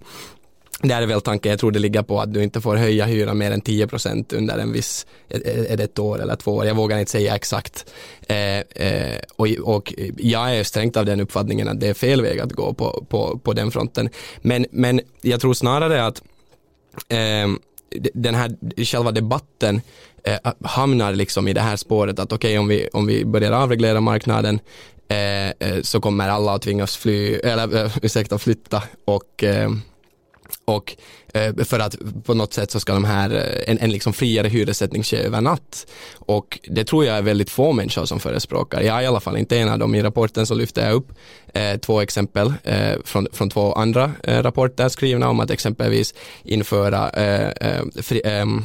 där 0.82 1.02
är 1.02 1.06
väl 1.06 1.20
tanken, 1.20 1.50
jag 1.50 1.60
tror 1.60 1.70
det 1.70 1.78
ligger 1.78 2.02
på 2.02 2.20
att 2.20 2.34
du 2.34 2.42
inte 2.42 2.60
får 2.60 2.76
höja 2.76 3.04
hyran 3.04 3.38
mer 3.38 3.50
än 3.50 3.62
10% 3.62 4.34
under 4.34 4.58
en 4.58 4.72
viss, 4.72 5.06
är 5.28 5.76
det 5.76 5.84
ett 5.84 5.98
år 5.98 6.22
eller 6.22 6.36
två 6.36 6.52
år, 6.52 6.66
jag 6.66 6.74
vågar 6.74 6.98
inte 6.98 7.12
säga 7.12 7.34
exakt. 7.34 7.92
Eh, 8.20 8.58
eh, 8.58 9.18
och, 9.36 9.48
och 9.62 9.94
jag 10.16 10.56
är 10.56 10.64
strängt 10.64 10.96
av 10.96 11.06
den 11.06 11.20
uppfattningen 11.20 11.68
att 11.68 11.80
det 11.80 11.88
är 11.88 11.94
fel 11.94 12.22
väg 12.22 12.40
att 12.40 12.52
gå 12.52 12.74
på, 12.74 13.04
på, 13.08 13.38
på 13.38 13.52
den 13.52 13.70
fronten. 13.70 14.08
Men, 14.42 14.66
men 14.70 15.00
jag 15.20 15.40
tror 15.40 15.54
snarare 15.54 16.06
att 16.06 16.22
eh, 17.08 17.48
den 18.14 18.34
här 18.34 18.56
själva 18.84 19.12
debatten 19.12 19.80
eh, 20.24 20.52
hamnar 20.64 21.12
liksom 21.12 21.48
i 21.48 21.52
det 21.52 21.60
här 21.60 21.76
spåret 21.76 22.18
att 22.18 22.32
okej 22.32 22.48
okay, 22.48 22.58
om, 22.58 22.68
vi, 22.68 22.88
om 22.92 23.06
vi 23.06 23.24
börjar 23.24 23.52
avreglera 23.52 24.00
marknaden 24.00 24.60
eh, 25.08 25.48
eh, 25.48 25.82
så 25.82 26.00
kommer 26.00 26.28
alla 26.28 26.54
att 26.54 26.62
tvingas 26.62 26.96
fly, 26.96 27.34
eller 27.34 27.84
eh, 27.84 27.98
ursäkta, 28.02 28.38
flytta 28.38 28.82
och 29.04 29.44
eh, 29.44 29.70
och 30.64 30.96
eh, 31.34 31.64
för 31.64 31.78
att 31.78 31.96
på 32.24 32.34
något 32.34 32.52
sätt 32.52 32.70
så 32.70 32.80
ska 32.80 32.92
de 32.92 33.04
här, 33.04 33.30
eh, 33.30 33.72
en, 33.72 33.78
en 33.78 33.90
liksom 33.90 34.12
friare 34.12 34.48
hyressättning 34.48 35.02
ske 35.02 35.16
över 35.16 35.40
natt. 35.40 35.86
Och 36.14 36.58
det 36.68 36.84
tror 36.84 37.04
jag 37.04 37.16
är 37.16 37.22
väldigt 37.22 37.50
få 37.50 37.72
människor 37.72 38.04
som 38.04 38.20
förespråkar. 38.20 38.80
Jag 38.80 38.96
är 38.96 39.02
i 39.02 39.06
alla 39.06 39.20
fall 39.20 39.36
inte 39.36 39.58
en 39.58 39.68
av 39.68 39.78
dem. 39.78 39.94
I 39.94 40.02
rapporten 40.02 40.46
så 40.46 40.54
lyfter 40.54 40.86
jag 40.86 40.94
upp 40.94 41.12
eh, 41.54 41.76
två 41.76 42.00
exempel 42.00 42.54
eh, 42.64 42.92
från, 43.04 43.26
från 43.32 43.50
två 43.50 43.72
andra 43.72 44.12
eh, 44.22 44.42
rapporter 44.42 44.88
skrivna 44.88 45.28
om 45.28 45.40
att 45.40 45.50
exempelvis 45.50 46.14
införa 46.42 47.10
eh, 47.10 47.48
eh 47.48 47.82
fri, 48.02 48.22
ehm, 48.24 48.64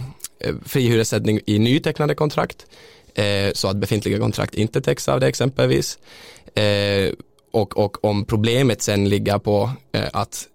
fri 0.66 0.88
hyressättning 0.88 1.40
i 1.46 1.60
nytecknade 1.60 2.16
kontrakt 2.16 2.66
så 3.54 3.68
att 3.68 3.78
befintliga 3.78 4.20
kontrakt 4.20 4.56
inte 4.56 4.82
täcks 4.82 5.10
av 5.10 5.20
det 5.20 5.28
exempelvis. 5.28 5.98
och, 7.52 7.78
och 7.78 8.06
om 8.06 8.26
problemet 8.26 8.82
sen 8.82 9.10
ligger 9.10 9.40
på 9.40 9.72
att, 10.14 10.48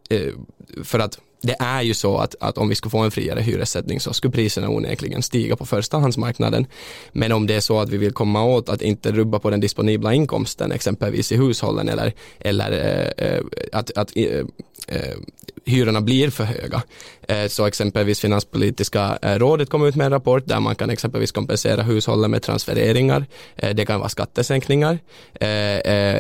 för 0.85 0.99
att 0.99 1.19
det 1.43 1.57
är 1.59 1.83
ju 1.83 1.95
så 1.95 2.19
att, 2.19 2.35
att 2.41 2.59
om 2.59 2.69
vi 2.69 2.75
skulle 2.75 2.91
få 2.91 2.99
en 2.99 3.11
friare 3.11 3.41
hyressättning 3.41 4.01
så 4.01 4.13
skulle 4.13 4.33
priserna 4.33 4.69
onekligen 4.69 5.23
stiga 5.23 5.57
på 5.57 5.67
förstahandsmarknaden. 5.67 6.67
Men 7.13 7.33
om 7.33 7.47
det 7.47 7.55
är 7.55 7.61
så 7.61 7.81
att 7.81 7.89
vi 7.89 7.97
vill 7.97 8.13
komma 8.13 8.45
åt 8.45 8.69
att 8.69 8.83
inte 8.83 9.13
rubba 9.13 9.39
på 9.39 9.51
den 9.51 9.61
disponibla 9.61 10.15
inkomsten 10.15 10.73
exempelvis 10.73 11.33
i 11.33 11.37
hushållen 11.37 11.89
eller, 11.89 12.13
eller 12.39 12.73
eh, 12.73 13.27
eh 13.27 13.41
att, 13.73 13.91
att 13.97 14.17
eh, 14.17 14.45
eh, 14.87 15.17
hyrorna 15.65 16.01
blir 16.01 16.31
för 16.31 16.45
höga. 16.45 16.83
Eh, 17.29 17.49
så 17.49 17.67
exempelvis 17.67 18.21
Finanspolitiska 18.21 19.19
eh, 19.23 19.39
rådet 19.39 19.71
kom 19.71 19.87
ut 19.87 19.97
med 19.97 20.05
en 20.05 20.13
rapport 20.13 20.47
där 20.47 20.61
man 20.61 20.75
kan 20.75 20.91
exempelvis 20.91 21.33
kompensera 21.33 21.83
hushållen 21.83 22.31
med 22.31 22.43
transfereringar. 22.43 23.27
Eh, 23.57 23.75
det 23.75 23.87
kan 23.87 23.99
vara 23.99 24.09
skattesänkningar 24.09 24.99
eh, 25.41 25.49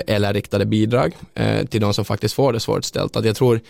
eller 0.07 0.33
riktade 0.33 0.67
bidrag 0.67 1.17
till 1.71 1.81
de 1.81 1.95
som 1.95 2.05
faktiskt 2.05 2.35
får 2.35 2.53
det 2.53 2.61
svårt 2.61 2.85
ställt. 2.85 3.17
Att 3.17 3.25
jag 3.25 3.37
tror, 3.37 3.61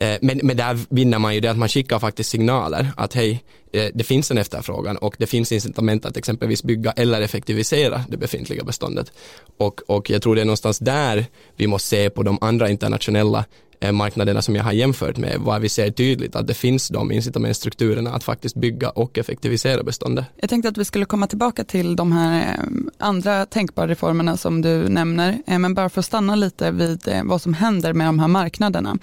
Eh, 0.00 0.18
men, 0.22 0.40
men 0.42 0.56
där 0.56 0.78
vinner 0.88 1.18
man 1.18 1.34
ju 1.34 1.40
det 1.40 1.50
att 1.50 1.58
man 1.58 1.68
skickar 1.68 1.98
faktiskt 1.98 2.30
signaler 2.30 2.90
att 2.96 3.14
hej, 3.14 3.44
eh, 3.72 3.86
det 3.94 4.04
finns 4.04 4.30
en 4.30 4.38
efterfrågan 4.38 4.96
och 4.96 5.16
det 5.18 5.26
finns 5.26 5.52
incitament 5.52 6.04
att 6.04 6.16
exempelvis 6.16 6.62
bygga 6.62 6.92
eller 6.92 7.20
effektivisera 7.20 8.04
det 8.08 8.16
befintliga 8.16 8.64
beståndet. 8.64 9.12
Och, 9.56 9.80
och 9.86 10.10
jag 10.10 10.22
tror 10.22 10.34
det 10.34 10.40
är 10.40 10.44
någonstans 10.44 10.78
där 10.78 11.26
vi 11.56 11.66
måste 11.66 11.88
se 11.88 12.10
på 12.10 12.22
de 12.22 12.38
andra 12.40 12.70
internationella 12.70 13.44
Eh, 13.80 13.92
marknaderna 13.92 14.42
som 14.42 14.56
jag 14.56 14.64
har 14.64 14.72
jämfört 14.72 15.16
med, 15.16 15.38
var 15.40 15.60
vi 15.60 15.68
ser 15.68 15.90
tydligt 15.90 16.36
att 16.36 16.46
det 16.46 16.54
finns 16.54 16.88
de 16.88 17.12
incitamentstrukturerna 17.12 18.10
att 18.10 18.24
faktiskt 18.24 18.56
bygga 18.56 18.90
och 18.90 19.18
effektivisera 19.18 19.82
beståndet. 19.82 20.24
Jag 20.36 20.50
tänkte 20.50 20.68
att 20.68 20.78
vi 20.78 20.84
skulle 20.84 21.04
komma 21.04 21.26
tillbaka 21.26 21.64
till 21.64 21.96
de 21.96 22.12
här 22.12 22.40
eh, 22.40 22.64
andra 22.98 23.46
tänkbara 23.46 23.88
reformerna 23.88 24.36
som 24.36 24.62
du 24.62 24.88
nämner, 24.88 25.42
eh, 25.46 25.58
men 25.58 25.74
bara 25.74 25.88
för 25.88 26.00
att 26.00 26.06
stanna 26.06 26.34
lite 26.34 26.70
vid 26.70 27.08
vad 27.24 27.42
som 27.42 27.54
händer 27.54 27.92
med 27.92 28.06
de 28.06 28.18
här 28.18 28.28
marknaderna. 28.28 28.96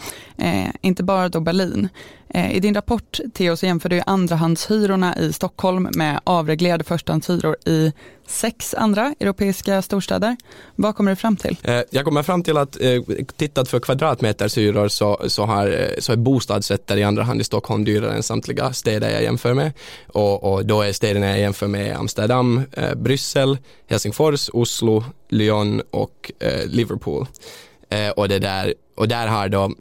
Inte 0.82 1.04
bara 1.04 1.30
då 1.30 1.40
Berlin. 1.40 1.90
Eh, 2.36 2.56
I 2.56 2.60
din 2.60 2.74
rapport 2.74 3.20
Theo 3.34 3.56
så 3.56 3.66
jämför 3.66 3.90
du 3.90 4.02
andrahandshyrorna 4.06 5.18
i 5.18 5.34
Stockholm 5.34 5.90
med 5.96 6.20
avreglerade 6.24 6.84
förstahandshyror 6.84 7.56
i 7.66 7.94
sex 8.28 8.74
andra 8.74 9.16
europeiska 9.20 9.82
storstäder. 9.82 10.38
Vad 10.76 10.96
kommer 10.96 11.12
du 11.12 11.16
fram 11.16 11.36
till? 11.36 11.58
Eh, 11.64 11.82
jag 11.90 12.06
kommer 12.06 12.24
fram 12.24 12.44
till 12.44 12.58
att 12.58 12.82
eh, 12.82 13.02
tittat 13.38 13.70
för 13.70 13.80
kvadratmetershyror 13.80 14.88
så, 14.88 15.22
så, 15.28 15.46
har, 15.46 15.90
så 16.00 16.12
är 16.12 16.16
bostadsrätter 16.16 16.98
i 16.98 17.04
andra 17.04 17.24
hand 17.24 17.42
i 17.42 17.44
Stockholm 17.44 17.84
dyrare 17.86 18.14
än 18.14 18.24
samtliga 18.24 18.74
städer 18.74 19.10
jag 19.10 19.24
jämför 19.24 19.54
med. 19.54 19.72
Och, 20.08 20.54
och 20.54 20.66
då 20.66 20.82
är 20.82 20.94
städerna 20.94 21.28
jag 21.28 21.40
jämför 21.40 21.68
med 21.68 21.98
Amsterdam, 21.98 22.62
Bryssel, 22.96 23.58
Helsingfors, 23.88 24.50
Oslo, 24.54 25.04
Lyon 25.30 25.82
och 25.92 26.32
Liverpool. 26.66 27.28
Och, 28.16 28.30
det 28.30 28.40
där, 28.40 28.74
och 28.96 29.08
där 29.08 29.28
har 29.28 29.50
då 29.50 29.72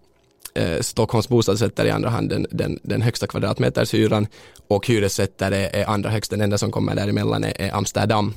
eh, 0.55 0.81
Stockholms 0.81 1.29
bostadsrätter 1.29 1.85
i 1.85 1.91
andra 1.91 2.09
hand 2.09 2.29
den, 2.29 2.47
den, 2.51 2.79
den 2.83 3.03
högsta 3.03 3.27
kvadratmetershyran 3.27 4.27
och 4.69 4.87
hyresrätter 4.87 5.53
är, 5.53 5.77
är 5.77 5.87
andra 5.91 6.11
högst, 6.11 6.31
den 6.31 6.41
enda 6.41 6.59
som 6.59 6.71
kommer 6.71 6.95
däremellan 6.95 7.45
är, 7.45 7.61
är 7.61 7.75
Amsterdam. 7.75 8.35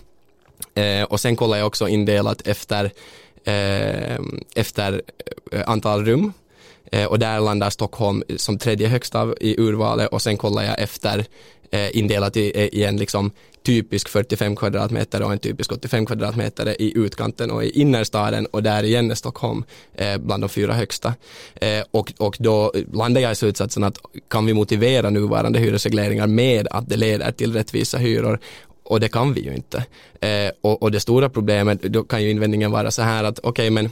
Eh, 0.73 1.03
och 1.03 1.19
sen 1.19 1.35
kollar 1.35 1.57
jag 1.57 1.67
också 1.67 1.87
indelat 1.87 2.47
efter, 2.47 2.85
eh, 3.43 4.19
efter 4.55 5.01
eh, 5.51 5.69
antal 5.69 6.05
rum. 6.05 6.33
Eh, 6.91 7.05
och 7.05 7.19
där 7.19 7.39
landar 7.39 7.69
Stockholm 7.69 8.23
som 8.37 8.57
tredje 8.57 8.87
högst 8.87 9.15
av 9.15 9.35
i 9.41 9.61
urvalet. 9.61 10.07
Och 10.07 10.21
sen 10.21 10.37
kollar 10.37 10.63
jag 10.63 10.79
efter 10.79 11.25
eh, 11.71 11.97
indelat 11.97 12.37
i, 12.37 12.41
i 12.71 12.83
en 12.83 12.97
liksom 12.97 13.31
typisk 13.67 14.09
45 14.09 14.55
kvadratmeter 14.55 15.21
och 15.21 15.31
en 15.31 15.39
typisk 15.39 15.71
85 15.71 16.05
kvadratmeter 16.05 16.81
i 16.81 16.97
utkanten 16.97 17.51
och 17.51 17.63
i 17.63 17.69
innerstaden 17.69 18.45
och 18.45 18.63
där 18.63 18.83
igen 18.83 19.11
är 19.11 19.15
Stockholm 19.15 19.63
eh, 19.95 20.17
bland 20.17 20.43
de 20.43 20.49
fyra 20.49 20.73
högsta. 20.73 21.13
Eh, 21.55 21.83
och, 21.91 22.13
och 22.17 22.37
då 22.39 22.73
landar 22.93 23.21
jag 23.21 23.31
i 23.31 23.35
slutsatsen 23.35 23.83
att 23.83 23.97
kan 24.27 24.45
vi 24.45 24.53
motivera 24.53 25.09
nuvarande 25.09 25.59
hyresregleringar 25.59 26.27
med 26.27 26.67
att 26.71 26.89
det 26.89 26.97
leder 26.97 27.31
till 27.31 27.53
rättvisa 27.53 27.97
hyror 27.97 28.39
och 28.83 28.99
det 28.99 29.09
kan 29.09 29.33
vi 29.33 29.41
ju 29.41 29.55
inte. 29.55 29.85
Eh, 30.21 30.51
och, 30.61 30.83
och, 30.83 30.91
det 30.91 30.99
stora 30.99 31.29
problemet, 31.29 31.81
då 31.81 32.03
kan 32.03 32.23
ju 32.23 32.29
invändningen 32.29 32.71
vara 32.71 32.91
så 32.91 33.01
här 33.01 33.23
att 33.23 33.39
okej 33.39 33.49
okay, 33.49 33.69
men 33.69 33.89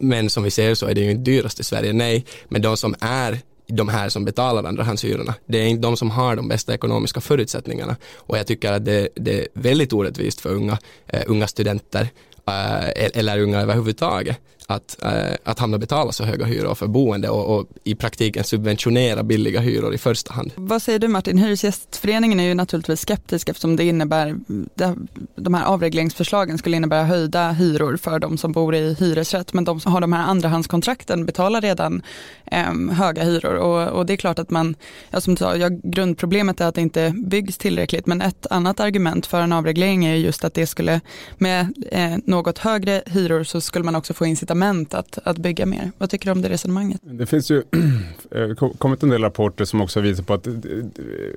men 0.00 0.30
som 0.30 0.42
vi 0.42 0.50
ser 0.50 0.74
så 0.74 0.86
är 0.86 0.94
det 0.94 1.00
ju 1.00 1.10
inte 1.10 1.30
dyrast 1.30 1.60
i 1.60 1.64
Sverige, 1.64 1.92
nej, 1.92 2.24
men 2.48 2.62
de 2.62 2.76
som 2.76 2.94
är 3.00 3.38
de 3.66 3.88
här 3.88 4.08
som 4.08 4.24
betalar 4.24 4.64
andrahandshyrorna. 4.64 5.34
Det 5.46 5.58
är 5.58 5.66
inte 5.66 5.82
de 5.82 5.96
som 5.96 6.10
har 6.10 6.36
de 6.36 6.48
bästa 6.48 6.74
ekonomiska 6.74 7.20
förutsättningarna 7.20 7.96
och 8.16 8.38
jag 8.38 8.46
tycker 8.46 8.72
att 8.72 8.84
det, 8.84 9.08
det 9.14 9.40
är 9.40 9.48
väldigt 9.52 9.92
orättvist 9.92 10.40
för 10.40 10.50
unga, 10.50 10.72
uh, 11.14 11.20
unga 11.26 11.46
studenter 11.46 12.02
uh, 12.48 12.88
eller 13.14 13.38
unga 13.40 13.60
överhuvudtaget 13.60 14.38
att, 14.66 15.02
eh, 15.02 15.34
att 15.44 15.58
hamna 15.58 15.78
betala 15.78 16.12
så 16.12 16.24
höga 16.24 16.44
hyror 16.44 16.74
för 16.74 16.86
boende 16.86 17.28
och, 17.28 17.58
och, 17.58 17.66
i 17.84 17.94
praktiken 17.94 18.44
subventionera 18.44 19.22
billiga 19.22 19.60
hyror 19.60 19.94
i 19.94 19.98
första 19.98 20.32
hand. 20.32 20.52
Vad 20.54 20.82
säger 20.82 20.98
du 20.98 21.08
Martin? 21.08 21.38
Hyresgästföreningen 21.38 22.40
är 22.40 22.44
ju 22.44 22.54
naturligtvis 22.54 23.00
skeptisk 23.00 23.48
eftersom 23.48 23.76
det 23.76 23.84
innebär, 23.84 24.36
det, 24.74 24.96
de 25.36 25.54
här 25.54 25.64
avregleringsförslagen 25.64 26.58
skulle 26.58 26.76
innebära 26.76 27.04
höjda 27.04 27.50
hyror 27.52 27.96
för 27.96 28.18
de 28.18 28.38
som 28.38 28.52
bor 28.52 28.74
i 28.74 28.94
hyresrätt 28.94 29.52
men 29.52 29.64
de 29.64 29.80
som 29.80 29.92
har 29.92 30.00
de 30.00 30.12
här 30.12 30.26
andrahandskontrakten 30.26 31.26
betalar 31.26 31.60
redan 31.60 32.02
eh, 32.44 32.72
höga 32.92 33.24
hyror 33.24 33.54
och, 33.54 33.88
och, 33.88 34.06
det 34.06 34.12
är 34.12 34.16
klart 34.16 34.38
att 34.38 34.50
man, 34.50 34.74
ja, 35.10 35.20
som 35.20 35.34
du 35.34 35.38
sa, 35.38 35.56
ja, 35.56 35.68
grundproblemet 35.82 36.60
är 36.60 36.66
att 36.66 36.74
det 36.74 36.80
inte 36.80 37.14
byggs 37.16 37.58
tillräckligt 37.58 38.06
men 38.06 38.22
ett 38.22 38.46
annat 38.50 38.80
argument 38.80 39.26
för 39.26 39.40
en 39.40 39.52
avreglering 39.52 40.04
är 40.04 40.14
just 40.14 40.44
att 40.44 40.54
det 40.54 40.66
skulle 40.66 41.00
med 41.38 41.84
eh, 41.92 42.16
något 42.24 42.58
högre 42.58 43.02
hyror 43.06 43.44
så 43.44 43.60
skulle 43.60 43.84
man 43.84 43.96
också 43.96 44.14
få 44.14 44.26
incitament 44.26 44.55
incitament 44.56 44.94
att, 44.94 45.18
att 45.24 45.38
bygga 45.38 45.66
mer. 45.66 45.92
Vad 45.98 46.10
tycker 46.10 46.26
du 46.26 46.32
om 46.32 46.42
det 46.42 46.48
resonemanget? 46.48 47.00
Det 47.02 47.26
finns 47.26 47.50
ju 47.50 47.58
eh, 48.30 48.70
kommit 48.78 49.02
en 49.02 49.08
del 49.08 49.22
rapporter 49.22 49.64
som 49.64 49.80
också 49.80 50.00
visar 50.00 50.24
på 50.24 50.34
att 50.34 50.44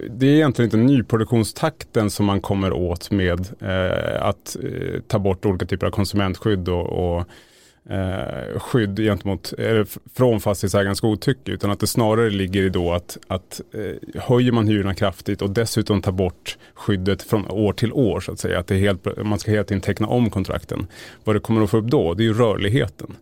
det 0.09 0.27
är 0.27 0.33
egentligen 0.33 0.67
inte 0.67 0.77
nyproduktionstakten 0.77 2.09
som 2.09 2.25
man 2.25 2.41
kommer 2.41 2.73
åt 2.73 3.11
med 3.11 3.39
eh, 3.59 4.25
att 4.25 4.57
eh, 4.63 5.01
ta 5.07 5.19
bort 5.19 5.45
olika 5.45 5.65
typer 5.65 5.87
av 5.87 5.91
konsumentskydd 5.91 6.69
och, 6.69 7.17
och 7.17 7.25
eh, 7.89 8.59
skydd 8.59 8.97
gentemot, 8.97 9.53
eller 9.53 9.87
från 10.15 10.39
fastighetsägarens 10.39 11.01
godtycke 11.01 11.51
utan 11.51 11.71
att 11.71 11.79
det 11.79 11.87
snarare 11.87 12.29
ligger 12.29 12.61
i 12.63 12.69
då 12.69 12.93
att, 12.93 13.17
att 13.27 13.61
eh, 13.73 14.21
höjer 14.21 14.51
man 14.51 14.67
hyrorna 14.67 14.93
kraftigt 14.93 15.41
och 15.41 15.49
dessutom 15.49 16.01
tar 16.01 16.11
bort 16.11 16.57
skyddet 16.73 17.23
från 17.23 17.49
år 17.49 17.73
till 17.73 17.93
år 17.93 18.19
så 18.19 18.31
att 18.31 18.39
säga. 18.39 18.59
Att 18.59 18.67
det 18.67 18.75
är 18.75 18.79
helt, 18.79 19.23
man 19.23 19.39
ska 19.39 19.51
hela 19.51 19.63
tiden 19.63 19.81
teckna 19.81 20.07
om 20.07 20.29
kontrakten. 20.29 20.87
Vad 21.23 21.35
det 21.35 21.39
kommer 21.39 21.63
att 21.63 21.69
få 21.69 21.77
upp 21.77 21.87
då, 21.87 22.13
det 22.13 22.23
är 22.23 22.25
ju 22.25 22.33
rörligheten. 22.33 23.15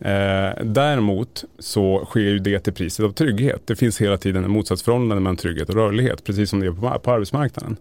Eh, 0.00 0.64
däremot 0.64 1.44
så 1.58 2.04
sker 2.04 2.20
ju 2.20 2.38
det 2.38 2.60
till 2.60 2.72
priset 2.72 3.04
av 3.04 3.12
trygghet. 3.12 3.62
Det 3.66 3.76
finns 3.76 4.00
hela 4.00 4.16
tiden 4.16 4.44
en 4.44 4.50
motsatsförhållande 4.50 5.14
mellan 5.14 5.36
trygghet 5.36 5.68
och 5.68 5.74
rörlighet, 5.74 6.24
precis 6.24 6.50
som 6.50 6.60
det 6.60 6.66
är 6.66 6.70
på, 6.70 6.98
på 6.98 7.12
arbetsmarknaden. 7.12 7.76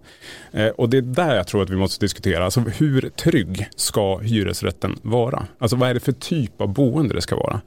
Eh, 0.51 0.67
och 0.67 0.89
det 0.89 0.97
är 0.97 1.01
där 1.01 1.35
jag 1.35 1.47
tror 1.47 1.63
att 1.63 1.69
vi 1.69 1.75
måste 1.75 2.05
diskutera, 2.05 2.45
alltså 2.45 2.59
hur 2.59 3.09
trygg 3.09 3.67
ska 3.75 4.17
hyresrätten 4.17 4.99
vara? 5.01 5.47
Alltså 5.57 5.75
vad 5.75 5.89
är 5.89 5.93
det 5.93 5.99
för 5.99 6.11
typ 6.31 6.61
av 6.61 6.73
boende 6.73 7.13
det 7.13 7.21
ska 7.21 7.35
vara? 7.35 7.61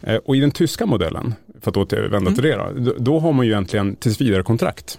Eh, 0.00 0.16
och 0.16 0.36
i 0.36 0.40
den 0.40 0.50
tyska 0.50 0.86
modellen, 0.86 1.34
för 1.60 1.70
att 1.70 1.76
återvända 1.76 2.30
till 2.30 2.44
mm. 2.44 2.74
det 2.74 2.80
då, 2.80 2.94
då 2.98 3.18
har 3.18 3.32
man 3.32 3.46
ju 3.46 3.52
egentligen 3.52 3.96
tills 3.96 4.18
kontrakt. 4.42 4.98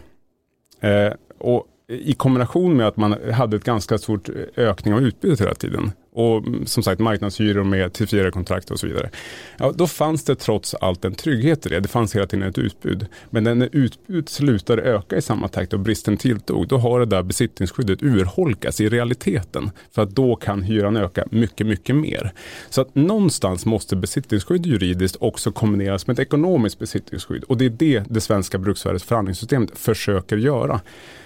Eh, 0.80 1.14
och 1.38 1.68
i 1.88 2.14
kombination 2.14 2.78
med 2.78 2.88
att 2.88 2.98
man 2.98 3.32
hade 3.34 3.58
ett 3.58 3.64
ganska 3.64 3.98
stort 3.98 4.30
ökning 4.56 4.94
av 4.94 5.02
utbudet 5.02 5.42
hela 5.42 5.54
tiden 5.54 5.92
och 6.18 6.38
mm, 6.38 6.66
som 6.66 6.84
sagt 6.84 7.00
marknadshyror 7.00 7.64
med 7.64 7.94
till 7.94 8.32
kontrakt 8.32 8.72
och 8.72 8.80
så 8.80 8.88
vidare. 8.88 9.10
Ja, 9.58 9.72
då 9.76 9.88
fanns 9.88 10.24
det 10.24 10.36
trots 10.36 10.74
allt 10.74 11.06
en 11.06 11.16
trygghet 11.16 11.66
i 11.66 11.70
det. 11.70 11.80
Det 11.80 11.88
fanns 11.88 12.16
hela 12.16 12.28
tiden 12.28 12.50
ett 12.50 12.58
utbud. 12.58 13.06
Men 13.30 13.44
när 13.44 13.70
utbud 13.72 14.30
slutade 14.30 14.82
öka 14.82 15.18
i 15.18 15.22
samma 15.22 15.48
takt 15.48 15.74
och 15.74 15.80
bristen 15.80 16.18
tilltog, 16.18 16.68
då 16.68 16.78
har 16.78 17.00
det 17.00 17.06
där 17.06 17.24
besittningsskyddet 17.24 18.04
urholkats 18.04 18.82
i 18.82 18.90
realiteten. 18.90 19.72
För 19.92 20.02
att 20.02 20.10
då 20.10 20.36
kan 20.36 20.62
hyran 20.62 20.98
öka 20.98 21.26
mycket, 21.32 21.68
mycket 21.68 21.96
mer. 21.96 22.34
Så 22.70 22.82
att 22.82 22.96
någonstans 22.96 23.66
måste 23.66 23.96
besittningsskydd 23.96 24.66
juridiskt 24.66 25.18
också 25.20 25.52
kombineras 25.52 26.08
med 26.08 26.14
ett 26.14 26.20
ekonomiskt 26.20 26.80
besittningsskydd. 26.80 27.44
Och 27.44 27.58
det 27.58 27.66
är 27.66 27.70
det 27.70 28.04
det 28.10 28.22
svenska 28.22 28.58
bruksvärdesförhandlingssystemet 28.58 29.78
försöker 29.78 30.38
göra. 30.38 30.82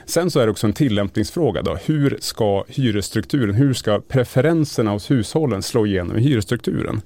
Sen 0.05 0.31
så 0.31 0.39
är 0.39 0.45
det 0.45 0.51
också 0.51 0.67
en 0.67 0.73
tillämpningsfråga. 0.73 1.61
Då. 1.61 1.77
Hur 1.85 2.17
ska 2.19 2.63
hyresstrukturen, 2.67 3.55
hur 3.55 3.73
ska 3.73 4.01
preferenserna 4.81 4.91
hos 4.91 5.11
hushållen 5.11 5.61
slå 5.61 5.85
igenom 5.85 6.17
i 6.17 6.21
hyresstrukturen? 6.21 7.01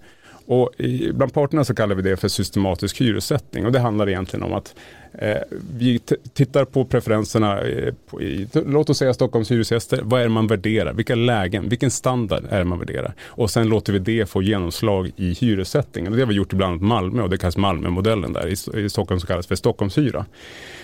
Och 0.47 0.71
i, 0.77 1.11
bland 1.11 1.33
parterna 1.33 1.65
så 1.65 1.75
kallar 1.75 1.95
vi 1.95 2.01
det 2.01 2.17
för 2.17 2.27
systematisk 2.27 3.01
hyressättning. 3.01 3.65
Och 3.65 3.71
det 3.71 3.79
handlar 3.79 4.09
egentligen 4.09 4.43
om 4.43 4.53
att 4.53 4.75
eh, 5.13 5.41
vi 5.77 5.99
tittar 6.33 6.65
på 6.65 6.85
preferenserna, 6.85 7.61
eh, 7.61 7.93
på, 8.09 8.21
i, 8.21 8.47
låt 8.53 8.89
oss 8.89 8.97
säga 8.97 9.13
Stockholms 9.13 9.51
hyresgäster, 9.51 10.01
vad 10.03 10.19
är 10.19 10.23
det 10.23 10.29
man 10.29 10.47
värderar, 10.47 10.93
vilka 10.93 11.15
lägen, 11.15 11.69
vilken 11.69 11.91
standard 11.91 12.43
är 12.49 12.59
det 12.59 12.65
man 12.65 12.79
värderar? 12.79 13.13
Och 13.25 13.49
sen 13.49 13.67
låter 13.67 13.93
vi 13.93 13.99
det 13.99 14.29
få 14.29 14.41
genomslag 14.41 15.11
i 15.17 15.33
hyressättningen. 15.33 16.11
Och 16.11 16.17
det 16.17 16.23
har 16.23 16.29
vi 16.29 16.35
gjort 16.35 16.53
i 16.53 16.55
bland 16.55 16.71
annat 16.71 16.81
Malmö. 16.81 17.23
Och 17.23 17.29
det 17.29 17.37
kallas 17.37 17.57
Malmömodellen 17.57 18.33
där, 18.33 18.47
i, 18.47 18.85
i 18.85 18.89
Stockholm 18.89 19.19
så 19.19 19.27
kallas 19.27 19.47
för 19.47 19.55
Stockholmshyra. 19.55 20.25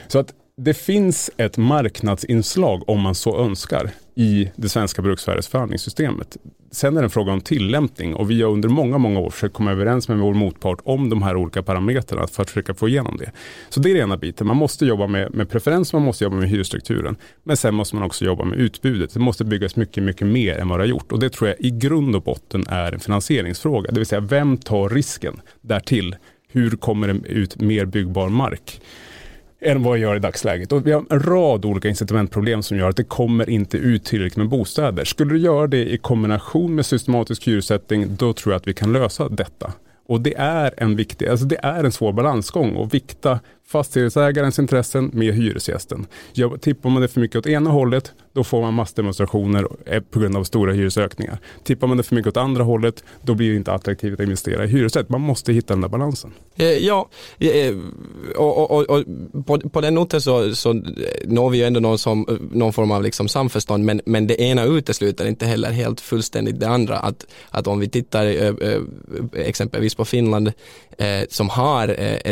Så 0.08 0.20
att 0.20 0.34
det 0.64 0.74
finns 0.74 1.30
ett 1.38 1.58
marknadsinslag 1.58 2.90
om 2.90 3.02
man 3.02 3.16
så 3.16 3.46
önskar 3.46 3.90
i 4.16 4.52
det 4.56 4.70
svenska 4.70 5.02
bruksvärdesförhandlingssystemet. 5.02 6.38
Sen 6.72 6.98
är 6.98 7.02
det 7.02 7.06
en 7.06 7.10
fråga 7.10 7.32
om 7.32 7.42
tillämpning 7.42 8.16
och 8.16 8.32
vi 8.32 8.42
har 8.42 8.52
under 8.52 8.70
många, 8.70 8.98
många 8.98 9.20
år 9.20 9.30
försökt 9.30 9.56
komma 9.56 9.72
överens 9.72 10.08
med 10.08 10.18
vår 10.18 10.34
motpart 10.34 10.80
om 10.84 11.10
de 11.10 11.22
här 11.22 11.36
olika 11.36 11.64
parametrarna 11.64 12.28
för 12.28 12.44
att 12.44 12.50
försöka 12.50 12.74
få 12.74 12.90
igenom 12.90 13.18
det. 13.18 13.32
Så 13.70 13.80
det 13.80 13.90
är 13.90 13.94
den 13.94 14.04
ena 14.04 14.18
biten. 14.18 14.48
Man 14.48 14.58
måste 14.58 14.86
jobba 14.86 15.08
med, 15.08 15.34
med 15.34 15.50
preferens, 15.50 15.94
man 15.94 16.02
måste 16.02 16.24
jobba 16.24 16.36
med 16.36 16.50
hyresstrukturen. 16.50 17.16
Men 17.44 17.58
sen 17.58 17.76
måste 17.76 17.96
man 17.96 18.06
också 18.06 18.26
jobba 18.26 18.44
med 18.46 18.60
utbudet. 18.60 19.14
Det 19.14 19.20
måste 19.20 19.46
byggas 19.46 19.76
mycket, 19.76 20.04
mycket 20.04 20.28
mer 20.28 20.58
än 20.58 20.70
vad 20.70 20.80
det 20.80 20.84
har 20.84 20.90
gjort. 20.90 21.12
Och 21.12 21.20
det 21.20 21.30
tror 21.30 21.50
jag 21.50 21.60
i 21.60 21.72
grund 21.72 22.16
och 22.16 22.24
botten 22.24 22.64
är 22.68 22.92
en 22.92 23.00
finansieringsfråga. 23.00 23.92
Det 23.92 24.00
vill 24.00 24.08
säga, 24.08 24.22
vem 24.22 24.58
tar 24.58 24.90
risken 24.90 25.42
därtill? 25.62 26.16
Hur 26.48 26.72
kommer 26.72 27.08
det 27.08 27.30
ut 27.30 27.62
mer 27.62 27.86
byggbar 27.86 28.30
mark? 28.30 28.82
Än 29.62 29.84
vad 29.84 29.98
jag 29.98 30.02
gör 30.02 30.16
i 30.16 30.20
dagsläget. 30.20 30.72
Och 30.72 30.88
vi 30.88 30.92
har 30.92 31.06
en 31.10 31.20
rad 31.20 31.66
olika 31.66 31.90
incitamentproblem 31.90 32.64
som 32.64 32.78
gör 32.78 32.90
att 32.90 32.96
det 32.96 33.04
kommer 33.04 33.50
inte 33.50 33.78
ut 33.78 34.06
tillräckligt 34.06 34.38
med 34.38 34.50
bostäder. 34.50 35.06
Skulle 35.06 35.34
du 35.34 35.40
göra 35.40 35.68
det 35.68 35.94
i 35.94 35.98
kombination 35.98 36.76
med 36.76 36.86
systematisk 36.86 37.48
hyressättning, 37.48 38.16
då 38.16 38.34
tror 38.34 38.54
jag 38.54 38.60
att 38.60 38.68
vi 38.68 38.74
kan 38.74 38.94
lösa 38.94 39.30
detta. 39.30 39.74
Och 40.08 40.22
det 40.22 40.34
är 40.38 40.74
en 40.78 40.96
viktig, 40.96 41.28
alltså 41.28 41.46
det 41.46 41.60
är 41.64 41.84
en 41.84 41.92
svår 41.92 42.14
balansgång 42.14 42.84
att 42.84 42.94
vikta 42.94 43.40
fastighetsägarens 43.72 44.60
intressen 44.60 45.12
med 45.14 45.34
hyresgästen. 45.34 46.08
Tippar 46.62 46.90
man 46.90 47.02
det 47.02 47.08
för 47.08 47.22
mycket 47.22 47.38
åt 47.38 47.48
ena 47.48 47.70
hållet, 47.70 48.12
då 48.34 48.44
får 48.44 48.62
man 48.62 48.74
massdemonstrationer 48.74 49.68
eh, 49.86 50.02
på 50.02 50.20
grund 50.20 50.38
av 50.38 50.44
stora 50.44 50.74
hyresökningar. 50.74 51.38
Tippar 51.64 51.88
man 51.88 51.98
det 51.98 52.04
för 52.04 52.16
mycket 52.16 52.30
åt 52.30 52.38
andra 52.38 52.64
hållet, 52.64 53.04
då 53.22 53.36
blir 53.36 53.50
det 53.50 53.56
inte 53.56 53.74
attraktivt 53.74 54.14
att 54.14 54.24
investera 54.24 54.66
i 54.66 54.68
hyresrätt. 54.68 55.10
Man 55.10 55.22
måste 55.22 55.54
hitta 55.54 55.74
den 55.74 55.82
där 55.82 55.90
balansen. 55.90 56.34
Eh, 56.56 56.68
ja, 56.68 57.10
eh, 57.40 57.50
eh 57.50 57.76
och, 58.36 58.72
och, 58.72 58.90
och 58.90 59.06
på, 59.46 59.60
på, 59.60 59.82
den 59.82 59.94
noten 59.94 60.22
så, 60.22 60.56
så 60.56 60.72
eh, 60.72 60.82
når 61.26 61.50
vi 61.50 61.58
ju 61.58 61.64
ändå 61.64 61.80
någon, 61.80 61.98
som, 61.98 62.40
någon 62.52 62.74
form 62.74 62.92
av 62.92 63.04
liksom 63.04 63.28
samförstånd, 63.28 63.86
men, 63.86 64.02
men 64.06 64.28
det 64.28 64.42
ena 64.42 64.64
utesluter 64.64 65.28
inte 65.28 65.46
heller 65.46 65.72
helt 65.72 66.02
fullständigt 66.02 66.60
det 66.60 66.68
andra. 66.68 66.98
Att, 66.98 67.26
att 67.50 67.68
om 67.68 67.80
vi 67.80 67.90
tittar 67.90 68.56
exempelvis 69.36 69.96
på 69.96 70.06
Finland 70.06 70.52
som 71.30 71.50
har 71.50 71.88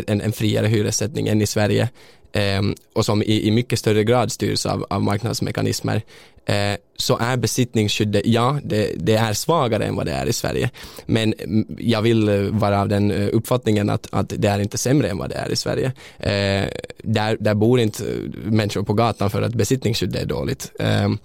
en, 0.08 0.22
en 0.22 0.32
friare 0.32 0.68
hyressättning 0.68 1.28
än 1.30 1.42
i 1.42 1.48
Sverige. 1.48 1.90
Ehm, 2.34 2.76
och 2.94 3.06
som 3.06 3.24
i, 3.24 3.48
i 3.48 3.52
mycket 3.52 3.80
större 3.80 4.04
grad 4.04 4.32
styrs 4.32 4.66
av, 4.66 4.86
av 4.90 5.04
marknadsmekanismer 5.04 6.02
eh, 6.46 6.78
så 6.98 7.18
är 7.18 7.38
besittningsskyddet, 7.38 8.22
ja, 8.26 8.60
det, 8.64 8.92
det, 8.98 9.16
är 9.16 9.34
svagare 9.34 9.86
än 9.86 9.96
vad 9.96 10.06
det 10.06 10.12
är 10.12 10.26
i 10.26 10.34
Sverige. 10.34 10.70
Men 11.06 11.34
mm, 11.34 11.66
jag 11.80 12.02
vill 12.02 12.30
eh, 12.30 12.42
vara 12.42 12.82
av 12.82 12.88
den 12.90 13.12
eh, 13.12 13.30
uppfattningen 13.34 13.90
att, 13.90 14.08
att 14.12 14.34
det 14.38 14.48
är 14.48 14.60
inte 14.60 14.78
sämre 14.78 15.10
än 15.10 15.18
vad 15.18 15.30
det 15.30 15.36
är 15.36 15.52
i 15.52 15.56
Sverige. 15.56 15.92
Eh, 16.20 16.70
där, 17.04 17.38
där 17.40 17.54
bor 17.54 17.80
inte 17.80 18.04
eh, 18.04 18.52
människor 18.52 18.84
på 18.84 18.94
gatan 18.94 19.30
för 19.30 19.42
att 19.42 19.54
besittningsskyddet 19.54 20.22
är 20.22 20.26
dåligt. 20.26 20.72
Ehm, 20.80 21.18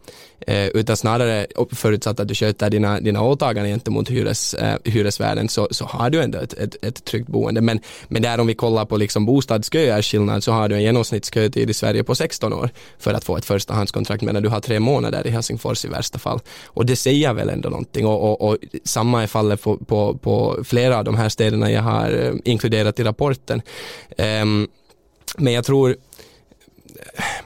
eh, 0.47 0.67
utan 0.67 0.97
snarare 0.97 1.47
förutsatt 1.73 2.21
att 2.21 2.29
du 2.29 2.35
sköter 2.35 2.71
dina, 2.71 3.01
dina 3.01 3.23
åtaganden 3.23 3.73
gentemot 3.73 4.11
hyres, 4.11 4.55
eh, 4.55 4.79
hyresvärden 4.85 5.49
så, 5.49 5.69
så 5.71 5.85
har 5.85 6.11
du 6.11 6.23
ändå 6.23 6.39
ett, 6.39 6.53
ett, 6.53 6.85
ett 6.85 7.05
tryggt 7.05 7.29
boende. 7.29 7.61
Men, 7.61 7.81
men 8.09 8.23
där 8.23 8.41
om 8.41 8.47
vi 8.47 8.55
kollar 8.55 8.85
på 8.85 8.97
liksom 8.97 9.27
bostadsköer 9.27 10.03
skillnad 10.03 10.45
så 10.45 10.53
har 10.53 10.69
du 10.69 10.77
en 10.77 10.83
genomsnittskötid 10.95 11.71
i 11.71 11.75
Sverige 11.75 12.05
på 12.05 12.15
16 12.15 12.53
år 12.53 12.71
för 12.99 13.15
att 13.15 13.25
få 13.25 13.37
ett 13.37 13.45
förstahandskontrakt 13.45 14.23
medan 14.23 14.43
du 14.43 14.49
har 14.49 14.61
tre 14.61 14.81
månader 14.81 15.27
i 15.27 15.31
Helsingfors 15.31 15.85
i 15.85 15.89
värsta 15.89 16.19
fall. 16.19 16.41
Och 16.65 16.87
det 16.87 16.97
säger 16.97 17.35
väl 17.35 17.49
ändå 17.49 17.69
någonting 17.69 18.07
och, 18.07 18.23
och, 18.23 18.49
och 18.49 18.59
samma 18.85 19.23
är 19.23 19.27
fallet 19.27 19.63
på, 19.63 19.77
på, 19.77 20.19
på, 20.19 20.65
flera 20.65 20.99
av 20.99 21.05
de 21.05 21.15
här 21.15 21.29
städerna 21.29 21.71
jag 21.71 21.83
har 21.83 22.11
eh, 22.11 22.35
inkluderat 22.45 23.01
i 23.01 23.05
rapporten. 23.05 23.63
Um, 24.19 24.69
men 25.39 25.53
jag 25.53 25.65
tror 25.65 25.91
eh, 25.91 25.97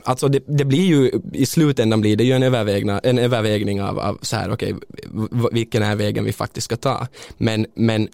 alltså 0.05 0.29
det, 0.29 0.43
det, 0.47 0.65
blir 0.65 0.85
ju 0.85 1.21
i 1.33 1.47
slutändan 1.47 2.01
blir 2.01 2.17
det 2.17 2.25
ju 2.25 2.33
en, 2.33 2.43
övervägna, 2.43 2.99
en 2.99 3.19
övervägning 3.19 3.83
av, 3.83 3.99
av 3.99 4.19
så 4.23 4.37
här, 4.37 4.53
okej, 4.53 4.75
okay, 4.75 5.49
vilken 5.53 5.83
är 5.83 5.97
vägen 5.97 6.25
vi 6.25 6.33
faktiskt 6.33 6.65
ska 6.65 6.77
ta. 6.77 7.07
Men, 7.39 7.67
men 7.75 8.09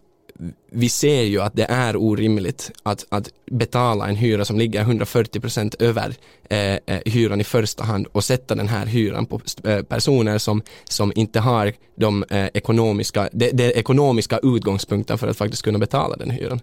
vi 0.71 0.88
ser 0.88 1.23
ju 1.23 1.41
att 1.41 1.57
det 1.57 1.64
är 1.64 1.97
orimligt 1.97 2.71
att, 2.83 3.07
att 3.09 3.29
betala 3.50 4.09
en 4.09 4.17
hyra 4.17 4.45
som 4.45 4.59
ligger 4.59 4.81
140 4.81 5.41
procent 5.41 5.75
över 5.75 6.14
eh, 6.50 6.75
eh, 6.75 7.00
hyran 7.05 7.41
i 7.41 7.45
första 7.45 7.85
hand 7.85 8.07
och 8.12 8.25
sätta 8.25 8.55
den 8.55 8.69
här 8.69 8.87
hyran 8.87 9.26
på 9.26 9.41
eh, 9.64 9.83
personer 9.83 10.38
som, 10.38 10.62
som 10.85 11.12
inte 11.14 11.41
har 11.41 11.73
de 11.97 12.25
eh, 12.31 12.47
ekonomiska, 12.55 13.29
de, 13.33 13.50
de 13.50 13.64
ekonomiska 13.64 14.38
utgångspunkten 14.43 15.19
för 15.19 15.29
att 15.29 15.37
faktiskt 15.37 15.62
kunna 15.62 15.79
betala 15.79 16.17
den 16.17 16.31
hyran. 16.31 16.61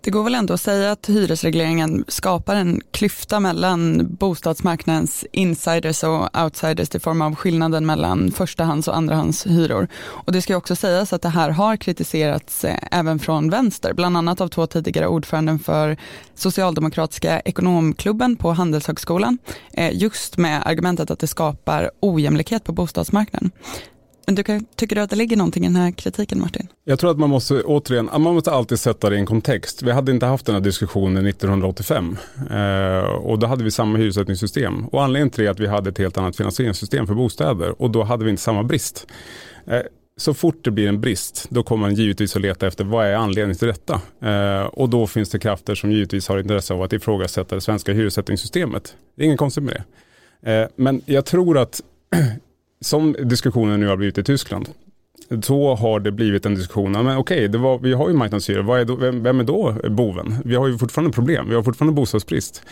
Det 0.00 0.10
går 0.10 0.24
väl 0.24 0.34
ändå 0.34 0.54
att 0.54 0.60
säga 0.60 0.92
att 0.92 1.08
hyresregleringen 1.08 2.04
skapar 2.08 2.56
en 2.56 2.80
klyfta 2.90 3.40
mellan 3.40 4.06
bostadsmarknadens 4.14 5.24
insiders 5.32 6.04
och 6.04 6.42
outsiders 6.44 6.94
i 6.94 6.98
form 6.98 7.22
av 7.22 7.34
skillnaden 7.34 7.86
mellan 7.86 8.30
förstahands 8.30 8.88
och 8.88 8.96
andrahandshyror. 8.96 9.88
Och 9.98 10.32
det 10.32 10.42
ska 10.42 10.56
också 10.56 10.76
sägas 10.76 11.12
att 11.12 11.22
det 11.22 11.28
här 11.28 11.50
har 11.50 11.76
kritiserats 11.76 12.64
eh, 12.64 12.78
även 12.90 13.18
från 13.18 13.50
vänster, 13.50 13.94
bland 13.94 14.16
annat 14.16 14.40
av 14.40 14.48
två 14.48 14.66
tidigare 14.66 15.06
ordföranden 15.06 15.58
för 15.58 15.96
Socialdemokratiska 16.34 17.40
ekonomklubben 17.40 18.36
på 18.36 18.52
Handelshögskolan, 18.52 19.38
eh, 19.72 19.96
just 19.96 20.36
med 20.36 20.62
argumentet 20.66 21.10
att 21.10 21.18
det 21.18 21.26
skapar 21.26 21.90
ojämlikhet 22.00 22.64
på 22.64 22.72
bostadsmarknaden. 22.72 23.50
Men 24.28 24.34
du 24.34 24.42
kan, 24.42 24.64
tycker 24.76 24.96
du 24.96 25.02
att 25.02 25.10
det 25.10 25.16
ligger 25.16 25.36
någonting 25.36 25.64
i 25.64 25.66
den 25.66 25.76
här 25.76 25.90
kritiken 25.90 26.40
Martin? 26.40 26.68
Jag 26.84 26.98
tror 26.98 27.10
att 27.10 27.18
man 27.18 27.30
måste, 27.30 27.62
återigen, 27.62 28.04
man 28.12 28.22
måste 28.34 28.50
alltid 28.50 28.80
sätta 28.80 29.10
det 29.10 29.16
i 29.16 29.18
en 29.18 29.26
kontext. 29.26 29.82
Vi 29.82 29.90
hade 29.90 30.12
inte 30.12 30.26
haft 30.26 30.46
den 30.46 30.54
här 30.54 30.62
diskussionen 30.62 31.26
1985 31.26 32.16
eh, 32.50 32.98
och 32.98 33.38
då 33.38 33.46
hade 33.46 33.64
vi 33.64 33.70
samma 33.70 33.98
hyressättningssystem. 33.98 34.86
Och 34.86 35.04
anledningen 35.04 35.30
till 35.30 35.44
det 35.44 35.48
är 35.48 35.50
att 35.50 35.60
vi 35.60 35.66
hade 35.66 35.90
ett 35.90 35.98
helt 35.98 36.18
annat 36.18 36.36
finansieringssystem 36.36 37.06
för 37.06 37.14
bostäder 37.14 37.82
och 37.82 37.90
då 37.90 38.02
hade 38.02 38.24
vi 38.24 38.30
inte 38.30 38.42
samma 38.42 38.62
brist. 38.62 39.06
Eh, 39.66 39.80
så 40.16 40.34
fort 40.34 40.64
det 40.64 40.70
blir 40.70 40.88
en 40.88 41.00
brist, 41.00 41.46
då 41.50 41.62
kommer 41.62 41.80
man 41.80 41.94
givetvis 41.94 42.36
att 42.36 42.42
leta 42.42 42.66
efter 42.66 42.84
vad 42.84 43.06
är 43.06 43.14
anledningen 43.14 43.58
till 43.58 43.68
detta. 43.68 44.00
Eh, 44.22 44.66
och 44.66 44.88
då 44.88 45.06
finns 45.06 45.30
det 45.30 45.38
krafter 45.38 45.74
som 45.74 45.92
givetvis 45.92 46.28
har 46.28 46.38
intresse 46.38 46.74
av 46.74 46.82
att 46.82 46.92
ifrågasätta 46.92 47.54
det 47.54 47.60
svenska 47.60 47.92
hyressättningssystemet. 47.92 48.96
Det 49.16 49.22
är 49.22 49.24
ingen 49.24 49.36
konstigt 49.36 49.64
med 49.64 49.82
det. 50.42 50.52
Eh, 50.52 50.68
men 50.76 51.02
jag 51.06 51.24
tror 51.24 51.58
att 51.58 51.80
som 52.80 53.16
diskussionen 53.24 53.80
nu 53.80 53.86
har 53.86 53.96
blivit 53.96 54.18
i 54.18 54.24
Tyskland, 54.24 54.68
så 55.42 55.74
har 55.74 56.00
det 56.00 56.12
blivit 56.12 56.46
en 56.46 56.54
diskussion, 56.54 56.92
men 56.92 57.16
okej, 57.16 57.48
det 57.48 57.58
var, 57.58 57.78
vi 57.78 57.92
har 57.92 58.08
ju 58.08 58.14
marknadshyror, 58.14 58.96
vem, 58.96 59.22
vem, 59.22 59.40
är 59.40 59.44
då 59.44 59.76
boven? 59.88 60.36
Vi 60.44 60.54
har 60.54 60.68
ju 60.68 60.78
fortfarande 60.78 61.12
problem, 61.12 61.48
vi 61.48 61.54
har 61.54 61.62
fortfarande 61.62 61.94
bostadsbrist. 61.94 62.62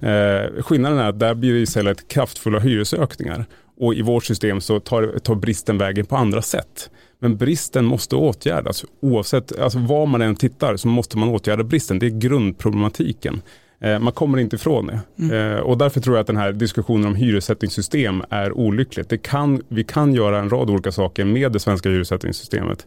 Eh, 0.00 0.62
skillnaden 0.62 0.98
är 0.98 1.08
att 1.08 1.18
där 1.18 1.34
blir 1.34 1.52
det 1.54 1.60
istället 1.60 2.08
kraftfulla 2.08 2.58
hyresökningar 2.58 3.44
och 3.80 3.94
i 3.94 4.02
vårt 4.02 4.24
system 4.24 4.60
så 4.60 4.80
tar, 4.80 5.18
tar 5.18 5.34
bristen 5.34 5.78
vägen 5.78 6.06
på 6.06 6.16
andra 6.16 6.42
sätt. 6.42 6.90
Men 7.18 7.36
bristen 7.36 7.84
måste 7.84 8.16
åtgärdas 8.16 8.84
oavsett, 9.00 9.58
alltså 9.58 9.78
var 9.78 10.06
man 10.06 10.22
än 10.22 10.36
tittar 10.36 10.76
så 10.76 10.88
måste 10.88 11.18
man 11.18 11.28
åtgärda 11.28 11.64
bristen, 11.64 11.98
det 11.98 12.06
är 12.06 12.20
grundproblematiken. 12.20 13.42
Eh, 13.80 13.98
man 13.98 14.12
kommer 14.12 14.38
inte 14.38 14.56
ifrån 14.56 14.86
det. 14.86 15.00
Mm. 15.18 15.56
Eh, 15.56 15.60
och 15.60 15.78
därför 15.78 16.00
tror 16.00 16.16
jag 16.16 16.20
att 16.20 16.26
den 16.26 16.36
här 16.36 16.52
diskussionen 16.52 17.06
om 17.06 17.14
hyressättningssystem 17.14 18.22
är 18.30 18.52
olyckligt. 18.52 19.08
Det 19.08 19.18
kan, 19.18 19.62
vi 19.68 19.84
kan 19.84 20.14
göra 20.14 20.38
en 20.38 20.50
rad 20.50 20.70
olika 20.70 20.92
saker 20.92 21.24
med 21.24 21.52
det 21.52 21.60
svenska 21.60 21.88
hyressättningssystemet. 21.88 22.86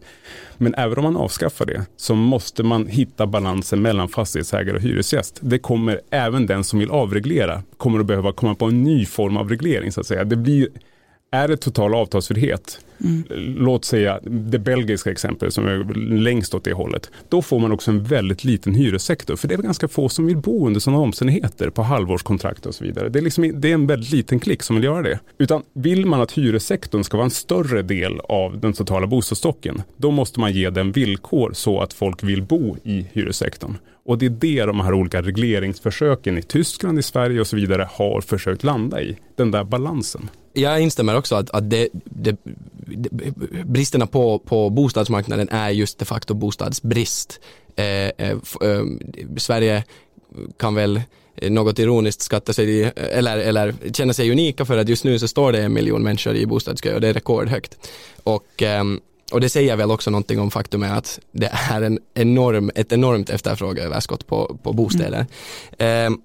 Men 0.56 0.74
även 0.74 0.98
om 0.98 1.04
man 1.04 1.16
avskaffar 1.16 1.66
det 1.66 1.86
så 1.96 2.14
måste 2.14 2.62
man 2.62 2.86
hitta 2.86 3.26
balansen 3.26 3.82
mellan 3.82 4.08
fastighetsägare 4.08 4.76
och 4.76 4.82
hyresgäst. 4.82 5.38
Det 5.42 5.58
kommer 5.58 6.00
även 6.10 6.46
den 6.46 6.64
som 6.64 6.78
vill 6.78 6.90
avreglera 6.90 7.62
kommer 7.76 8.00
att 8.00 8.06
behöva 8.06 8.32
komma 8.32 8.54
på 8.54 8.64
en 8.64 8.82
ny 8.82 9.06
form 9.06 9.36
av 9.36 9.48
reglering 9.48 9.92
så 9.92 10.00
att 10.00 10.06
säga. 10.06 10.24
Det 10.24 10.36
blir 10.36 10.68
är 11.34 11.48
det 11.48 11.56
total 11.56 11.94
avtalsfrihet, 11.94 12.78
mm. 13.04 13.24
låt 13.56 13.84
säga 13.84 14.20
det 14.22 14.58
belgiska 14.58 15.10
exemplet 15.10 15.54
som 15.54 15.66
är 15.66 15.94
längst 16.18 16.54
åt 16.54 16.64
det 16.64 16.72
hållet, 16.72 17.10
då 17.28 17.42
får 17.42 17.58
man 17.58 17.72
också 17.72 17.90
en 17.90 18.04
väldigt 18.04 18.44
liten 18.44 18.74
hyressektor. 18.74 19.36
För 19.36 19.48
det 19.48 19.54
är 19.54 19.58
ganska 19.58 19.88
få 19.88 20.08
som 20.08 20.26
vill 20.26 20.36
bo 20.36 20.66
under 20.66 20.80
sådana 20.80 21.02
omständigheter 21.02 21.70
på 21.70 21.82
halvårskontrakt 21.82 22.66
och 22.66 22.74
så 22.74 22.84
vidare. 22.84 23.08
Det 23.08 23.18
är, 23.18 23.22
liksom, 23.22 23.60
det 23.60 23.70
är 23.70 23.74
en 23.74 23.86
väldigt 23.86 24.12
liten 24.12 24.40
klick 24.40 24.62
som 24.62 24.76
vill 24.76 24.84
göra 24.84 25.02
det. 25.02 25.20
Utan 25.38 25.62
vill 25.72 26.06
man 26.06 26.20
att 26.20 26.32
hyressektorn 26.32 27.04
ska 27.04 27.16
vara 27.16 27.24
en 27.24 27.30
större 27.30 27.82
del 27.82 28.20
av 28.20 28.60
den 28.60 28.72
totala 28.72 29.06
bostadsstocken, 29.06 29.82
då 29.96 30.10
måste 30.10 30.40
man 30.40 30.52
ge 30.52 30.70
den 30.70 30.92
villkor 30.92 31.52
så 31.54 31.80
att 31.80 31.92
folk 31.92 32.22
vill 32.22 32.42
bo 32.42 32.76
i 32.84 33.06
hyressektorn. 33.12 33.76
Och 34.06 34.18
det 34.18 34.26
är 34.26 34.30
det 34.30 34.64
de 34.64 34.80
här 34.80 34.94
olika 34.94 35.22
regleringsförsöken 35.22 36.38
i 36.38 36.42
Tyskland, 36.42 36.98
i 36.98 37.02
Sverige 37.02 37.40
och 37.40 37.46
så 37.46 37.56
vidare 37.56 37.88
har 37.90 38.20
försökt 38.20 38.64
landa 38.64 39.02
i. 39.02 39.16
Den 39.36 39.50
där 39.50 39.64
balansen 39.64 40.28
jag 40.54 40.80
instämmer 40.80 41.16
också 41.16 41.34
att, 41.34 41.50
att 41.50 41.70
det, 41.70 41.88
det, 41.92 42.36
bristerna 43.64 44.06
på, 44.06 44.38
på 44.38 44.70
bostadsmarknaden 44.70 45.48
är 45.48 45.70
just 45.70 45.98
de 45.98 46.04
facto 46.04 46.34
bostadsbrist. 46.34 47.40
Eh, 47.76 47.84
eh, 47.84 48.12
eh, 48.18 48.84
Sverige 49.36 49.84
kan 50.56 50.74
väl 50.74 51.02
något 51.42 51.78
ironiskt 51.78 52.22
skatta 52.22 52.52
sig, 52.52 52.92
eller, 52.96 53.38
eller 53.38 53.74
känna 53.92 54.12
sig 54.12 54.30
unika 54.30 54.64
för 54.64 54.78
att 54.78 54.88
just 54.88 55.04
nu 55.04 55.18
så 55.18 55.28
står 55.28 55.52
det 55.52 55.62
en 55.62 55.72
miljon 55.72 56.02
människor 56.02 56.36
i 56.36 56.46
bostadskö 56.46 56.94
och 56.94 57.00
det 57.00 57.08
är 57.08 57.14
rekordhögt. 57.14 57.88
Och, 58.22 58.62
ehm, 58.62 59.00
och 59.32 59.40
det 59.40 59.48
säger 59.48 59.76
väl 59.76 59.90
också 59.90 60.10
någonting 60.10 60.40
om 60.40 60.50
faktumet 60.50 60.92
att 60.92 61.20
det 61.32 61.50
är 61.70 61.82
en 61.82 61.98
enorm, 62.14 62.70
ett 62.74 62.92
enormt 62.92 63.30
efterfrågeöverskott 63.30 64.26
på, 64.26 64.58
på 64.62 64.72
bostäder. 64.72 65.26
Mm. 65.78 66.20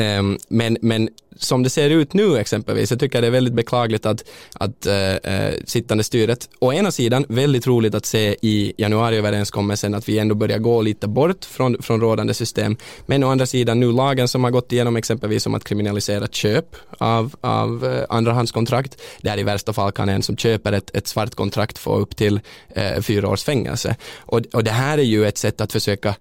Um, 0.00 0.38
men, 0.48 0.76
men 0.80 1.08
som 1.38 1.62
det 1.62 1.70
ser 1.70 1.90
ut 1.90 2.14
nu 2.14 2.38
exempelvis, 2.38 2.90
jag 2.90 3.00
tycker 3.00 3.20
det 3.20 3.26
är 3.26 3.30
väldigt 3.30 3.54
beklagligt 3.54 4.06
att, 4.06 4.24
att 4.54 4.86
äh, 4.86 5.50
sittande 5.64 6.04
styret, 6.04 6.48
å 6.58 6.72
ena 6.72 6.90
sidan 6.90 7.24
väldigt 7.28 7.66
roligt 7.66 7.94
att 7.94 8.06
se 8.06 8.36
i 8.42 8.72
januariöverenskommelsen 8.76 9.94
att 9.94 10.08
vi 10.08 10.18
ändå 10.18 10.34
börjar 10.34 10.58
gå 10.58 10.82
lite 10.82 11.08
bort 11.08 11.44
från, 11.44 11.82
från 11.82 12.00
rådande 12.00 12.34
system, 12.34 12.76
men 13.06 13.24
å 13.24 13.28
andra 13.28 13.46
sidan 13.46 13.80
nu 13.80 13.92
lagen 13.92 14.28
som 14.28 14.44
har 14.44 14.50
gått 14.50 14.72
igenom 14.72 14.96
exempelvis 14.96 15.46
om 15.46 15.54
att 15.54 15.64
kriminalisera 15.64 16.26
köp 16.26 16.76
av, 16.98 17.34
av 17.40 17.84
eh, 17.84 18.04
andrahandskontrakt, 18.08 19.02
där 19.20 19.38
i 19.38 19.42
värsta 19.42 19.72
fall 19.72 19.92
kan 19.92 20.08
en 20.08 20.22
som 20.22 20.36
köper 20.36 20.72
ett, 20.72 20.96
ett 20.96 21.06
svart 21.06 21.34
kontrakt 21.34 21.78
få 21.78 21.96
upp 21.96 22.16
till 22.16 22.40
äh, 22.68 23.00
fyra 23.00 23.28
års 23.28 23.44
fängelse. 23.44 23.96
Och, 24.16 24.40
och 24.52 24.64
det 24.64 24.70
här 24.70 24.98
är 24.98 25.02
ju 25.02 25.26
ett 25.26 25.38
sätt 25.38 25.60
att 25.60 25.72
försöka 25.72 26.14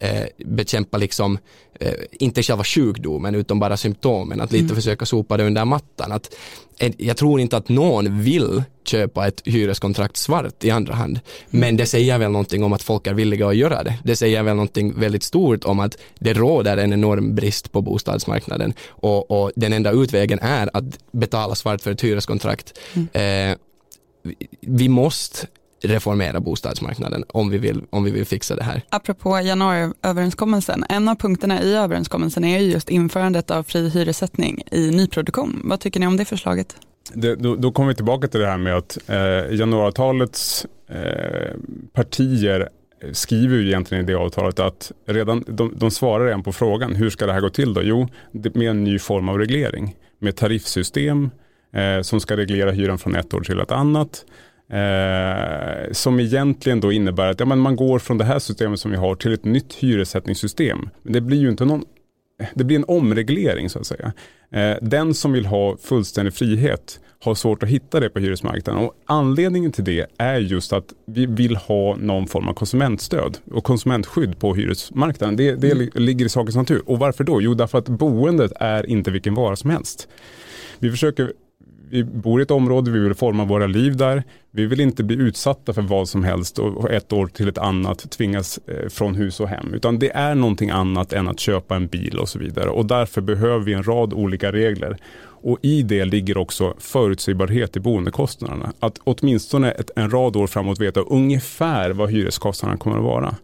eh, 0.00 0.26
bekämpa 0.36 0.98
liksom, 0.98 1.38
eh, 1.80 1.92
inte 2.12 2.42
själva 2.42 2.64
sjukdomen 2.64 3.34
utan 3.34 3.58
bara 3.58 3.76
symptomen, 3.76 4.40
att 4.40 4.52
lite 4.52 4.64
mm. 4.64 4.76
försöka 4.76 5.06
sopa 5.06 5.36
det 5.36 5.44
under 5.44 5.64
mattan. 5.64 6.12
Att, 6.12 6.34
eh, 6.78 6.92
jag 6.98 7.16
tror 7.16 7.40
inte 7.40 7.56
att 7.56 7.68
någon 7.68 8.22
vill 8.22 8.62
köpa 8.84 9.26
ett 9.26 9.42
hyreskontrakt 9.44 10.16
svart 10.16 10.64
i 10.64 10.70
andra 10.70 10.94
hand, 10.94 11.20
mm. 11.50 11.60
men 11.60 11.76
det 11.76 11.86
säger 11.86 12.18
väl 12.18 12.30
någonting 12.30 12.64
om 12.64 12.72
att 12.72 12.82
folk 12.82 13.06
är 13.06 13.14
villiga 13.14 13.48
att 13.48 13.56
göra 13.56 13.82
det. 13.82 13.94
Det 14.04 14.16
säger 14.16 14.42
väl 14.42 14.56
någonting 14.56 15.00
väldigt 15.00 15.22
stort 15.22 15.64
om 15.64 15.80
att 15.80 15.98
det 16.18 16.32
råder 16.32 16.76
en 16.76 16.92
enorm 16.92 17.34
brist 17.34 17.72
på 17.72 17.82
bostadsmarknaden 17.82 18.74
och, 18.88 19.30
och 19.30 19.52
den 19.56 19.72
enda 19.72 19.90
utvägen 19.90 20.38
är 20.42 20.70
att 20.72 20.84
betala 21.12 21.54
svart 21.54 21.80
för 21.80 21.90
ett 21.90 22.04
hyreskontrakt. 22.04 22.78
Mm. 22.94 23.50
Eh, 23.52 23.56
vi 24.60 24.88
måste 24.88 25.46
reformera 25.82 26.40
bostadsmarknaden 26.40 27.24
om 27.28 27.50
vi, 27.50 27.58
vill, 27.58 27.82
om 27.90 28.04
vi 28.04 28.10
vill 28.10 28.26
fixa 28.26 28.56
det 28.56 28.62
här. 28.62 28.82
Apropå 28.88 29.40
januariöverenskommelsen, 29.40 30.84
en 30.88 31.08
av 31.08 31.14
punkterna 31.14 31.62
i 31.62 31.74
överenskommelsen 31.74 32.44
är 32.44 32.58
just 32.58 32.90
införandet 32.90 33.50
av 33.50 33.62
fri 33.62 33.88
hyressättning 33.88 34.62
i 34.70 34.90
nyproduktion. 34.90 35.60
Vad 35.64 35.80
tycker 35.80 36.00
ni 36.00 36.06
om 36.06 36.16
det 36.16 36.24
förslaget? 36.24 36.76
Det, 37.12 37.34
då, 37.34 37.56
då 37.56 37.72
kommer 37.72 37.88
vi 37.88 37.94
tillbaka 37.94 38.28
till 38.28 38.40
det 38.40 38.46
här 38.46 38.58
med 38.58 38.76
att 38.76 38.98
eh, 39.06 39.56
januariavtalets 39.56 40.66
eh, 40.88 41.56
partier 41.92 42.68
skriver 43.12 43.56
ju 43.56 43.66
egentligen 43.66 44.04
i 44.04 44.06
det 44.06 44.14
avtalet 44.14 44.58
att 44.58 44.92
redan, 45.06 45.44
de, 45.46 45.74
de 45.76 45.90
svarar 45.90 46.24
redan 46.24 46.42
på 46.42 46.52
frågan, 46.52 46.94
hur 46.94 47.10
ska 47.10 47.26
det 47.26 47.32
här 47.32 47.40
gå 47.40 47.50
till 47.50 47.74
då? 47.74 47.82
Jo, 47.82 48.08
med 48.32 48.70
en 48.70 48.84
ny 48.84 48.98
form 48.98 49.28
av 49.28 49.38
reglering, 49.38 49.96
med 50.18 50.36
tariffsystem 50.36 51.30
eh, 51.72 52.02
som 52.02 52.20
ska 52.20 52.36
reglera 52.36 52.70
hyran 52.70 52.98
från 52.98 53.14
ett 53.14 53.34
år 53.34 53.40
till 53.40 53.60
ett 53.60 53.72
annat. 53.72 54.24
Eh, 54.70 55.92
som 55.92 56.20
egentligen 56.20 56.80
då 56.80 56.92
innebär 56.92 57.28
att 57.28 57.40
ja, 57.40 57.46
men 57.46 57.58
man 57.58 57.76
går 57.76 57.98
från 57.98 58.18
det 58.18 58.24
här 58.24 58.38
systemet 58.38 58.80
som 58.80 58.90
vi 58.90 58.96
har 58.96 59.14
till 59.14 59.32
ett 59.32 59.44
nytt 59.44 59.74
hyressättningssystem. 59.74 60.90
Men 61.02 61.12
det 61.12 61.20
blir 61.20 61.38
ju 61.38 61.48
inte 61.48 61.64
någon 61.64 61.84
det 62.54 62.64
blir 62.64 62.76
en 62.76 62.84
omreglering 62.88 63.70
så 63.70 63.78
att 63.78 63.86
säga. 63.86 64.12
Eh, 64.50 64.76
den 64.82 65.14
som 65.14 65.32
vill 65.32 65.46
ha 65.46 65.76
fullständig 65.76 66.34
frihet 66.34 67.00
har 67.20 67.34
svårt 67.34 67.62
att 67.62 67.68
hitta 67.68 68.00
det 68.00 68.10
på 68.10 68.18
hyresmarknaden. 68.18 68.84
Och 68.84 68.94
anledningen 69.06 69.72
till 69.72 69.84
det 69.84 70.06
är 70.18 70.38
just 70.38 70.72
att 70.72 70.92
vi 71.06 71.26
vill 71.26 71.56
ha 71.56 71.96
någon 71.96 72.26
form 72.26 72.48
av 72.48 72.54
konsumentstöd 72.54 73.38
och 73.50 73.64
konsumentskydd 73.64 74.38
på 74.38 74.54
hyresmarknaden. 74.54 75.36
Det, 75.36 75.54
det 75.54 75.72
mm. 75.72 75.88
ligger 75.94 76.26
i 76.26 76.28
sakens 76.28 76.56
natur. 76.56 76.82
Och 76.86 76.98
varför 76.98 77.24
då? 77.24 77.42
Jo, 77.42 77.54
därför 77.54 77.78
att 77.78 77.88
boendet 77.88 78.52
är 78.60 78.86
inte 78.86 79.10
vilken 79.10 79.34
vara 79.34 79.56
som 79.56 79.70
helst. 79.70 80.08
Vi 80.78 80.90
försöker 80.90 81.32
vi 81.90 82.04
bor 82.04 82.40
i 82.40 82.42
ett 82.42 82.50
område, 82.50 82.90
vi 82.90 82.98
vill 82.98 83.14
forma 83.14 83.44
våra 83.44 83.66
liv 83.66 83.96
där. 83.96 84.22
Vi 84.50 84.66
vill 84.66 84.80
inte 84.80 85.04
bli 85.04 85.16
utsatta 85.16 85.72
för 85.72 85.82
vad 85.82 86.08
som 86.08 86.24
helst 86.24 86.58
och 86.58 86.90
ett 86.90 87.12
år 87.12 87.26
till 87.26 87.48
ett 87.48 87.58
annat 87.58 88.10
tvingas 88.10 88.58
eh, 88.66 88.88
från 88.88 89.14
hus 89.14 89.40
och 89.40 89.48
hem. 89.48 89.74
Utan 89.74 89.98
det 89.98 90.10
är 90.10 90.34
någonting 90.34 90.70
annat 90.70 91.12
än 91.12 91.28
att 91.28 91.40
köpa 91.40 91.76
en 91.76 91.86
bil 91.86 92.18
och 92.18 92.28
så 92.28 92.38
vidare. 92.38 92.70
Och 92.70 92.86
därför 92.86 93.20
behöver 93.20 93.64
vi 93.64 93.72
en 93.72 93.82
rad 93.82 94.12
olika 94.12 94.52
regler. 94.52 94.96
Och 95.40 95.58
i 95.62 95.82
det 95.82 96.04
ligger 96.04 96.38
också 96.38 96.74
förutsägbarhet 96.78 97.76
i 97.76 97.80
boendekostnaderna. 97.80 98.72
Att 98.80 99.00
åtminstone 99.04 99.70
ett, 99.70 99.90
en 99.96 100.10
rad 100.10 100.36
år 100.36 100.46
framåt 100.46 100.80
veta 100.80 101.00
ungefär 101.00 101.90
vad 101.90 102.10
hyreskostnaderna 102.10 102.78
kommer 102.78 102.96
att 102.96 103.04
vara. 103.04 103.34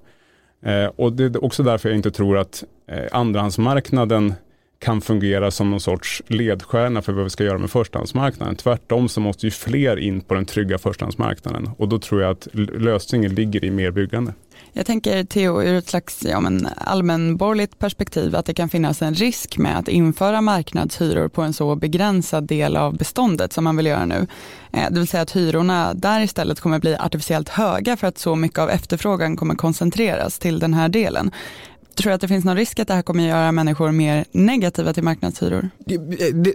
Eh, 0.65 0.91
och 0.97 1.13
det 1.13 1.25
är 1.25 1.45
också 1.45 1.63
därför 1.63 1.89
jag 1.89 1.97
inte 1.97 2.11
tror 2.11 2.39
att 2.39 2.65
eh, 2.89 3.05
andrahandsmarknaden 3.13 4.35
kan 4.79 5.01
fungera 5.01 5.51
som 5.51 5.71
någon 5.71 5.81
sorts 5.81 6.23
ledstjärna 6.27 7.03
för 7.03 7.13
vad 7.13 7.25
vi 7.25 7.31
ska 7.31 7.45
göra 7.45 7.59
med 7.59 7.71
förstahandsmarknaden. 7.71 8.57
Tvärtom 8.57 9.09
så 9.09 9.21
måste 9.21 9.47
ju 9.47 9.51
fler 9.51 9.97
in 9.97 10.21
på 10.21 10.35
den 10.35 10.47
trygga 10.47 10.79
förstahandsmarknaden 10.79 11.71
och 11.79 11.89
då 11.89 11.99
tror 11.99 12.23
jag 12.23 12.31
att 12.31 12.49
lösningen 12.73 13.35
ligger 13.35 13.65
i 13.65 13.71
mer 13.71 13.91
byggande. 13.91 14.33
Jag 14.77 14.87
tänker 14.87 15.25
Theo 15.25 15.63
ur 15.63 15.75
ett 15.75 15.89
slags 15.89 16.25
ja, 16.25 16.41
men 16.41 16.69
allmänborgerligt 16.77 17.79
perspektiv 17.79 18.37
att 18.37 18.47
det 18.47 18.55
kan 18.55 18.69
finnas 18.69 19.03
en 19.03 19.15
risk 19.15 19.59
med 19.59 19.79
att 19.79 19.89
införa 19.89 20.41
marknadshyror 20.41 21.29
på 21.29 21.43
en 21.43 21.53
så 21.53 21.77
begränsad 21.77 22.45
del 22.45 22.77
av 22.77 22.97
beståndet 22.97 23.53
som 23.53 23.65
man 23.65 23.77
vill 23.77 23.87
göra 23.87 24.07
nu. 24.07 24.27
Eh, 24.73 24.91
det 24.91 24.99
vill 24.99 25.09
säga 25.09 25.23
att 25.23 25.37
hyrorna 25.37 25.95
där 25.95 26.21
istället 26.21 26.61
kommer 26.61 26.79
bli 26.79 26.97
artificiellt 26.97 27.49
höga 27.49 27.97
för 27.97 28.07
att 28.07 28.19
så 28.19 28.37
mycket 28.37 28.59
av 28.59 28.71
efterfrågan 28.71 29.37
kommer 29.37 29.55
koncentreras 29.55 30.39
till 30.39 30.59
den 30.59 30.75
här 30.75 30.89
delen. 30.89 31.31
Tror 31.97 32.11
du 32.11 32.15
att 32.15 32.21
det 32.21 32.29
finns 32.29 32.45
någon 32.45 32.57
risk 32.57 32.79
att 32.79 32.89
det 32.89 32.95
här 32.95 33.03
kommer 33.03 33.29
göra 33.29 33.53
människor 33.53 33.93
mer 33.93 34.25
negativa 34.33 34.93
till 34.93 35.03
marknadshyror? 35.03 35.71
Det, 35.79 35.97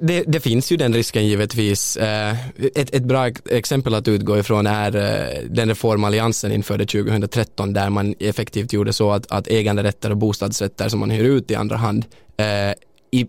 det, 0.02 0.23
det 0.28 0.39
finns 0.39 0.71
ju 0.71 0.78
den 0.78 0.93
risken 0.93 1.28
givetvis. 1.28 1.97
Eh, 1.97 2.32
ett, 2.75 2.95
ett, 2.95 3.04
bra 3.04 3.28
exempel 3.49 3.93
att 3.93 4.08
utgå 4.08 4.38
ifrån 4.38 4.67
är 4.67 4.95
eh, 4.95 5.43
den 5.49 5.69
reform 5.69 6.04
Alliansen 6.04 6.52
införde 6.52 6.86
2013 6.86 7.73
där 7.73 7.89
man 7.89 8.15
effektivt 8.19 8.73
gjorde 8.73 8.93
så 8.93 9.12
att, 9.12 9.32
att 9.32 9.47
äganderätter 9.47 10.10
och 10.10 10.17
bostadsrätter 10.17 10.89
som 10.89 10.99
man 10.99 11.10
hyr 11.10 11.23
ut 11.23 11.52
i 11.52 11.56
andra 11.56 11.75
hand 11.75 12.06
eh, 12.38 12.45
i, 13.12 13.26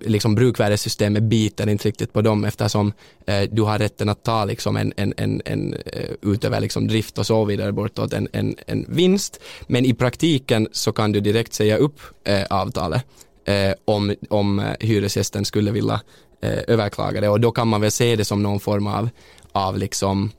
liksom 0.00 0.34
brukvärdessystemet 0.34 1.22
biter 1.22 1.68
inte 1.68 1.88
riktigt 1.88 2.12
på 2.12 2.22
dem 2.22 2.44
eftersom 2.44 2.92
eh, 3.26 3.42
du 3.50 3.62
har 3.62 3.78
rätten 3.78 4.08
att 4.08 4.24
ta 4.24 4.44
liksom 4.44 4.76
en, 4.76 4.92
en, 4.96 5.14
en, 5.16 5.42
en 5.44 5.74
eh, 5.74 6.10
utöver 6.22 6.60
liksom 6.60 6.88
drift 6.88 7.18
och 7.18 7.26
så 7.26 7.44
vidare 7.44 7.72
bortåt 7.72 8.12
en, 8.12 8.28
en, 8.32 8.56
en 8.66 8.86
vinst. 8.88 9.40
Men 9.66 9.84
i 9.84 9.94
praktiken 9.94 10.68
så 10.72 10.92
kan 10.92 11.12
du 11.12 11.20
direkt 11.20 11.54
säga 11.54 11.76
upp 11.76 12.00
eh, 12.24 12.44
avtalet 12.50 13.04
eh, 13.44 13.72
om, 13.84 14.14
om 14.28 14.58
eh, 14.58 14.64
hyresgästen 14.80 15.44
skulle 15.44 15.70
vilja 15.70 16.00
eh, 16.42 16.58
överklaga 16.66 17.20
det 17.20 17.28
och 17.28 17.40
då 17.40 17.50
kan 17.50 17.68
man 17.68 17.80
väl 17.80 17.90
se 17.90 18.16
det 18.16 18.24
som 18.24 18.42
någon 18.42 18.60
form 18.60 18.86
av, 18.86 19.08
av 19.52 19.78
liksom 19.78 20.30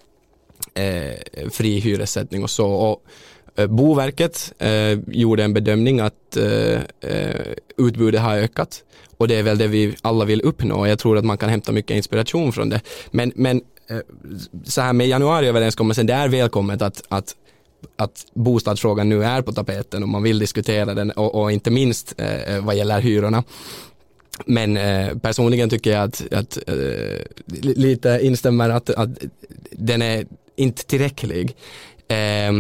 eh, 0.74 1.50
fri 1.52 1.80
hyressättning 1.80 2.44
och 2.44 2.50
så. 2.50 2.68
Och, 2.72 3.06
Eh, 3.56 3.68
Boverket 3.68 4.54
eh, 4.60 5.00
gjorde 5.08 5.44
en 5.44 5.54
bedömning 5.54 6.00
att 6.00 6.38
eh, 6.38 6.82
eh, 7.12 7.42
utbudet 7.78 8.22
har 8.22 8.36
ökat 8.36 8.84
och 9.18 9.28
det 9.28 9.36
är 9.36 9.44
väl 9.44 9.58
det 9.58 9.68
vi 9.68 9.96
alla 10.02 10.26
vill 10.26 10.42
uppnå. 10.42 10.88
Jag 10.88 11.00
tror 11.00 11.18
att 11.18 11.26
man 11.26 11.38
kan 11.38 11.50
hämta 11.50 11.72
mycket 11.72 11.98
inspiration 11.98 12.54
från 12.54 12.70
det. 12.70 12.82
Men, 13.12 13.32
men 13.36 13.62
eh, 13.90 13.98
så 14.64 14.82
här 14.82 14.94
med 14.94 15.08
januariöverenskommelsen, 15.08 16.06
det 16.06 16.14
är 16.14 16.28
välkommet 16.28 16.82
att, 16.82 17.04
att 17.08 17.36
att 17.96 18.26
bostadsfrågan 18.34 19.10
nu 19.10 19.24
är 19.24 19.42
på 19.42 19.52
tapeten 19.52 20.04
och 20.04 20.10
man 20.10 20.24
vill 20.24 20.40
diskutera 20.40 20.94
den 20.94 21.12
och, 21.12 21.42
och 21.42 21.52
inte 21.52 21.72
minst 21.72 22.14
eh, 22.18 22.56
eh 22.56 22.66
vad 22.66 22.76
gäller 22.76 23.02
hyrorna. 23.02 23.44
Men 24.46 24.78
eh, 24.78 25.18
personligen 25.18 25.70
tycker 25.70 25.92
jag 25.92 26.04
att, 26.04 26.34
att 26.34 26.58
eh, 26.68 27.22
lite 27.62 28.20
instämmer 28.22 28.70
att, 28.70 28.90
att 28.90 29.10
den 29.72 30.02
är 30.02 30.26
inte 30.56 30.86
tillräcklig. 30.86 31.56
Eh, 32.08 32.52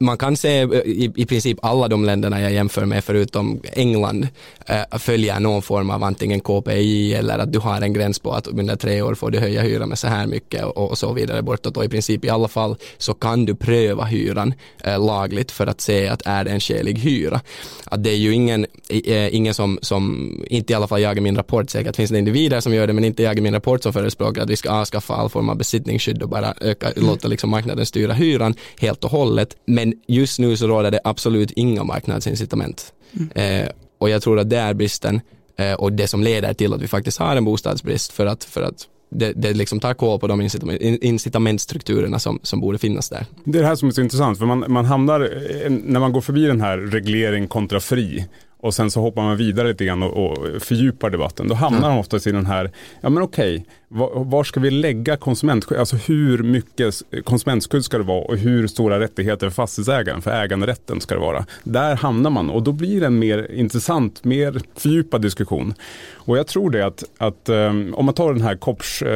man 0.00 0.18
kan 0.18 0.36
se 0.36 0.60
eh, 0.60 0.68
i, 0.70 1.12
i 1.16 1.26
princip 1.26 1.58
alla 1.62 1.88
de 1.88 2.04
länderna 2.04 2.40
jag 2.40 2.52
jämför 2.52 2.84
med 2.84 3.04
förutom 3.04 3.60
England 3.72 4.28
äh, 4.66 4.98
följer 4.98 5.40
någon 5.40 5.62
form 5.62 5.90
av 5.90 6.04
antingen 6.04 6.40
KPI 6.40 7.14
eller 7.14 7.38
att 7.38 7.52
du 7.52 7.58
har 7.58 7.80
en 7.80 7.92
gräns 7.92 8.18
på 8.18 8.32
att 8.32 8.46
under 8.46 8.76
tre 8.76 9.02
år 9.02 9.14
får 9.14 9.30
du 9.30 9.38
höja 9.38 9.62
hyran 9.62 9.88
med 9.88 9.98
så 9.98 10.08
här 10.08 10.26
mycket 10.26 10.64
och, 10.64 10.90
och 10.90 10.98
så 10.98 11.12
vidare 11.12 11.42
bortåt 11.42 11.76
och 11.76 11.84
i 11.84 11.88
princip 11.88 12.24
i 12.24 12.30
alla 12.30 12.48
fall 12.48 12.76
så 12.98 13.14
kan 13.14 13.44
du 13.44 13.54
pröva 13.54 14.04
hyran 14.04 14.54
äh, 14.84 15.06
lagligt 15.06 15.50
för 15.50 15.66
att 15.66 15.80
se 15.80 16.08
att 16.08 16.22
är 16.24 16.44
det 16.44 16.50
en 16.50 16.60
skälig 16.60 16.98
hyra. 16.98 17.40
Att 17.84 18.04
det 18.04 18.10
är 18.10 18.16
ju 18.16 18.34
ingen, 18.34 18.66
äh, 18.88 19.34
ingen 19.34 19.54
som, 19.54 19.78
som, 19.82 20.30
inte 20.46 20.72
i 20.72 20.76
alla 20.76 20.88
fall 20.88 21.00
jag 21.00 21.18
i 21.18 21.20
min 21.20 21.36
rapport, 21.36 21.70
säkert 21.70 21.96
finns 21.96 22.10
det 22.10 22.18
individer 22.18 22.60
som 22.60 22.74
gör 22.74 22.86
det 22.86 22.92
men 22.92 23.04
inte 23.04 23.22
jag 23.22 23.38
i 23.38 23.40
min 23.40 23.54
rapport 23.54 23.82
som 23.82 23.92
förespråkar 23.92 24.42
att 24.42 24.50
vi 24.50 24.56
ska 24.56 24.70
avskaffa 24.70 25.14
all 25.14 25.28
form 25.28 25.48
av 25.48 25.56
besittningsskydd 25.56 26.22
och 26.22 26.28
bara 26.28 26.54
öka, 26.60 26.90
mm. 26.90 27.08
låta 27.08 27.28
liksom 27.28 27.50
marknaden 27.50 27.86
styra 27.86 28.12
hyran 28.12 28.54
helt 28.78 29.04
och 29.04 29.10
hållet. 29.10 29.56
Men 29.64 29.89
just 30.06 30.38
nu 30.38 30.56
så 30.56 30.66
råder 30.66 30.90
det 30.90 31.00
absolut 31.04 31.50
inga 31.50 31.84
marknadsincitament. 31.84 32.92
Mm. 33.12 33.62
Eh, 33.64 33.68
och 33.98 34.10
jag 34.10 34.22
tror 34.22 34.38
att 34.38 34.50
det 34.50 34.58
är 34.58 34.74
bristen 34.74 35.20
eh, 35.58 35.72
och 35.72 35.92
det 35.92 36.06
som 36.06 36.22
leder 36.22 36.54
till 36.54 36.74
att 36.74 36.82
vi 36.82 36.88
faktiskt 36.88 37.18
har 37.18 37.36
en 37.36 37.44
bostadsbrist 37.44 38.12
för 38.12 38.26
att, 38.26 38.44
för 38.44 38.62
att 38.62 38.86
det, 39.10 39.32
det 39.32 39.52
liksom 39.52 39.80
tar 39.80 39.94
koll 39.94 40.18
på 40.18 40.26
de 40.26 40.40
incitament, 40.40 40.80
incitamentstrukturerna 40.82 42.18
som, 42.18 42.38
som 42.42 42.60
borde 42.60 42.78
finnas 42.78 43.08
där. 43.08 43.26
Det 43.44 43.58
är 43.58 43.62
det 43.62 43.68
här 43.68 43.74
som 43.74 43.88
är 43.88 43.92
så 43.92 44.00
intressant, 44.00 44.38
för 44.38 44.46
man, 44.46 44.64
man 44.68 44.84
hamnar, 44.84 45.20
eh, 45.20 45.70
när 45.70 46.00
man 46.00 46.12
går 46.12 46.20
förbi 46.20 46.46
den 46.46 46.60
här 46.60 46.78
reglering 46.78 47.48
kontra 47.48 47.80
fri, 47.80 48.26
och 48.60 48.74
sen 48.74 48.90
så 48.90 49.00
hoppar 49.00 49.22
man 49.22 49.36
vidare 49.36 49.68
lite 49.68 49.84
grann 49.84 50.02
och, 50.02 50.28
och 50.28 50.62
fördjupar 50.62 51.10
debatten. 51.10 51.48
Då 51.48 51.54
hamnar 51.54 51.80
man 51.80 51.98
oftast 51.98 52.26
i 52.26 52.32
den 52.32 52.46
här, 52.46 52.70
ja 53.00 53.08
men 53.08 53.22
okej, 53.22 53.66
var, 53.88 54.24
var, 54.24 54.44
ska 54.44 54.60
vi 54.60 54.70
lägga 54.70 55.16
konsumentskydd? 55.16 55.78
Alltså 55.78 55.96
hur 55.96 56.42
mycket 56.42 57.02
konsumentskydd 57.24 57.84
ska 57.84 57.98
det 57.98 58.04
vara 58.04 58.24
och 58.24 58.36
hur 58.36 58.66
stora 58.66 59.00
rättigheter 59.00 59.48
för 59.48 59.54
fastighetsägaren, 59.54 60.22
för 60.22 60.30
äganderätten 60.30 61.00
ska 61.00 61.14
det 61.14 61.20
vara? 61.20 61.46
Där 61.62 61.96
hamnar 61.96 62.30
man 62.30 62.50
och 62.50 62.62
då 62.62 62.72
blir 62.72 63.00
det 63.00 63.06
en 63.06 63.18
mer 63.18 63.50
intressant, 63.52 64.24
mer 64.24 64.60
fördjupad 64.76 65.22
diskussion. 65.22 65.74
Och 66.12 66.38
jag 66.38 66.46
tror 66.46 66.70
det 66.70 66.86
att, 66.86 67.04
att 67.18 67.48
um, 67.48 67.94
om 67.94 68.04
man 68.04 68.14
tar 68.14 68.32
den 68.32 68.42
här 68.42 68.56
Kopps, 68.56 69.02
uh, 69.02 69.08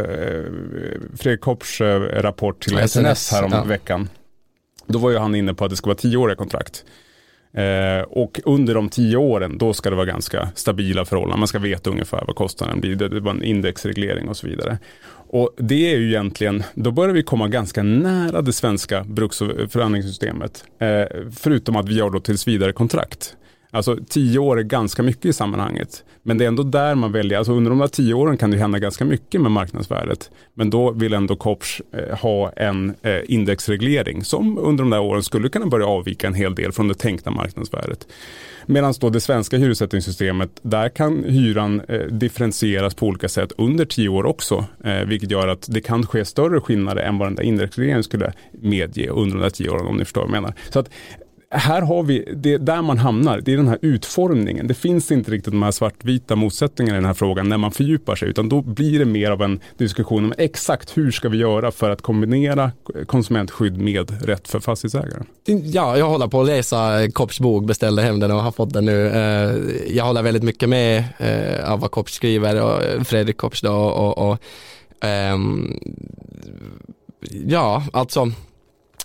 Fredrik 1.17 1.41
Kopps 1.41 1.81
uh, 1.81 1.87
rapport 2.01 2.63
till 2.63 2.73
SNS, 2.73 2.93
SNS 2.93 3.33
här 3.33 3.45
om 3.45 3.53
ja. 3.53 3.65
veckan. 3.65 4.09
Då 4.87 4.99
var 4.99 5.11
ju 5.11 5.19
han 5.19 5.35
inne 5.35 5.55
på 5.55 5.65
att 5.65 5.71
det 5.71 5.77
ska 5.77 5.87
vara 5.87 5.97
tioåriga 5.97 6.37
kontrakt. 6.37 6.85
Eh, 7.55 8.03
och 8.03 8.41
under 8.45 8.75
de 8.75 8.89
tio 8.89 9.17
åren, 9.17 9.59
då 9.59 9.73
ska 9.73 9.91
det 9.91 9.97
vara 9.97 10.07
ganska 10.07 10.49
stabila 10.55 11.05
förhållanden. 11.05 11.39
Man 11.39 11.49
ska 11.49 11.59
veta 11.59 11.91
ungefär 11.91 12.25
vad 12.27 12.37
kostnaden 12.37 12.81
blir. 12.81 12.97
Det, 12.97 13.09
det 13.09 13.21
var 13.21 13.31
en 13.31 13.43
indexreglering 13.43 14.29
och 14.29 14.37
så 14.37 14.47
vidare. 14.47 14.79
Och 15.29 15.51
det 15.57 15.93
är 15.95 15.99
ju 15.99 16.09
egentligen, 16.09 16.63
då 16.75 16.91
börjar 16.91 17.15
vi 17.15 17.23
komma 17.23 17.49
ganska 17.49 17.83
nära 17.83 18.43
det 18.43 18.53
svenska 18.53 19.05
bruks 19.05 19.41
och 19.41 19.51
förhandlingssystemet. 19.71 20.65
Eh, 20.79 21.05
förutom 21.37 21.77
att 21.77 21.89
vi 21.89 22.01
har 22.01 22.11
då 22.11 22.21
tills 22.21 22.49
vidare 22.49 22.73
kontrakt. 22.73 23.37
Alltså 23.75 23.99
tio 24.09 24.39
år 24.39 24.59
är 24.59 24.63
ganska 24.63 25.03
mycket 25.03 25.25
i 25.25 25.33
sammanhanget. 25.33 26.05
Men 26.23 26.39
det 26.39 26.45
är 26.45 26.49
ändå 26.49 26.63
där 26.63 26.95
man 26.95 27.13
väljer, 27.13 27.39
alltså 27.39 27.53
under 27.53 27.71
de 27.71 27.79
där 27.79 27.87
tio 27.87 28.15
åren 28.15 28.37
kan 28.37 28.51
det 28.51 28.57
hända 28.57 28.79
ganska 28.79 29.05
mycket 29.05 29.41
med 29.41 29.51
marknadsvärdet. 29.51 30.31
Men 30.55 30.71
då 30.71 30.91
vill 30.91 31.15
ändå 31.15 31.37
Kopsch 31.37 31.81
eh, 31.93 32.19
ha 32.19 32.51
en 32.51 32.95
eh, 33.03 33.21
indexreglering 33.25 34.25
som 34.25 34.59
under 34.59 34.85
de 34.85 34.91
där 34.91 35.01
åren 35.01 35.23
skulle 35.23 35.49
kunna 35.49 35.67
börja 35.67 35.87
avvika 35.87 36.27
en 36.27 36.35
hel 36.35 36.55
del 36.55 36.73
från 36.73 36.89
det 36.89 36.95
tänkta 36.95 37.31
marknadsvärdet. 37.31 38.07
Medan 38.67 38.95
då 39.01 39.11
det 39.11 39.21
svenska 39.21 39.57
hyressättningssystemet, 39.57 40.51
där 40.63 40.89
kan 40.89 41.25
hyran 41.25 41.83
eh, 41.89 42.01
differentieras 42.01 42.95
på 42.95 43.07
olika 43.07 43.29
sätt 43.29 43.53
under 43.59 43.85
tio 43.85 44.09
år 44.09 44.27
också. 44.27 44.65
Eh, 44.85 45.05
vilket 45.05 45.31
gör 45.31 45.49
att 45.49 45.67
det 45.71 45.81
kan 45.81 46.07
ske 46.07 46.25
större 46.25 46.61
skillnader 46.61 47.03
än 47.03 47.19
vad 47.19 47.29
den 47.29 47.35
där 47.35 47.43
indexregleringen 47.43 48.05
skulle 48.05 48.33
medge 48.53 49.11
under 49.11 49.37
de 49.37 49.43
där 49.43 49.51
tio 49.51 49.71
åren 49.71 49.87
om 49.87 49.97
ni 49.97 50.05
förstår 50.05 50.21
vad 50.21 50.31
jag 50.31 50.43
menar. 50.43 50.55
Så 50.71 50.79
att 50.79 50.91
här 51.55 51.83
har 51.83 52.03
vi, 52.03 52.33
det 52.37 52.59
där 52.59 52.83
man 52.83 52.99
hamnar, 52.99 53.41
det 53.41 53.53
är 53.53 53.57
den 53.57 53.69
här 53.69 53.79
utformningen. 53.83 54.67
Det 54.67 54.75
finns 54.75 55.13
inte 55.13 55.31
riktigt 55.31 55.53
de 55.53 55.63
här 55.63 55.71
svartvita 55.71 56.37
motsättningarna 56.37 56.97
i 56.97 57.01
den 57.01 57.07
här 57.07 57.15
frågan 57.15 57.49
när 57.49 57.59
man 57.59 57.73
fördjupar 57.73 58.17
sig, 58.17 58.29
utan 58.29 58.49
då 58.49 58.63
blir 58.63 58.99
det 58.99 59.05
mer 59.05 59.31
av 59.31 59.43
en 59.43 59.61
diskussion 59.79 60.25
om 60.25 60.35
exakt 60.39 60.97
hur 60.97 61.11
ska 61.11 61.29
vi 61.29 61.39
göra 61.39 61.71
för 61.71 61.91
att 61.91 62.03
kombinera 62.03 62.73
konsumentskydd 63.07 63.79
med 63.79 64.27
rätt 64.27 64.49
för 64.49 64.61
fastighetsägaren. 64.61 65.27
Ja, 65.65 65.99
jag 65.99 66.09
håller 66.09 66.27
på 66.27 66.41
att 66.41 66.47
läsa 66.47 67.11
Kopps 67.13 67.41
bok, 67.41 67.65
beställde 67.65 68.03
hem 68.03 68.21
den 68.21 68.31
och 68.31 68.43
har 68.43 68.53
fått 68.53 68.73
den 68.73 68.85
nu. 68.85 69.07
Eh, 69.09 69.97
jag 69.97 70.05
håller 70.05 70.23
väldigt 70.23 70.43
mycket 70.43 70.69
med 70.69 71.05
eh, 71.19 71.73
av 71.73 71.81
vad 71.81 71.91
Kopp 71.91 72.11
skriver 72.11 72.63
och 72.63 73.07
Fredrik 73.07 73.37
Kopps 73.37 73.61
då 73.61 73.73
och, 73.73 74.31
och 74.31 74.39
um, 75.35 75.81
ja, 77.47 77.83
alltså 77.93 78.33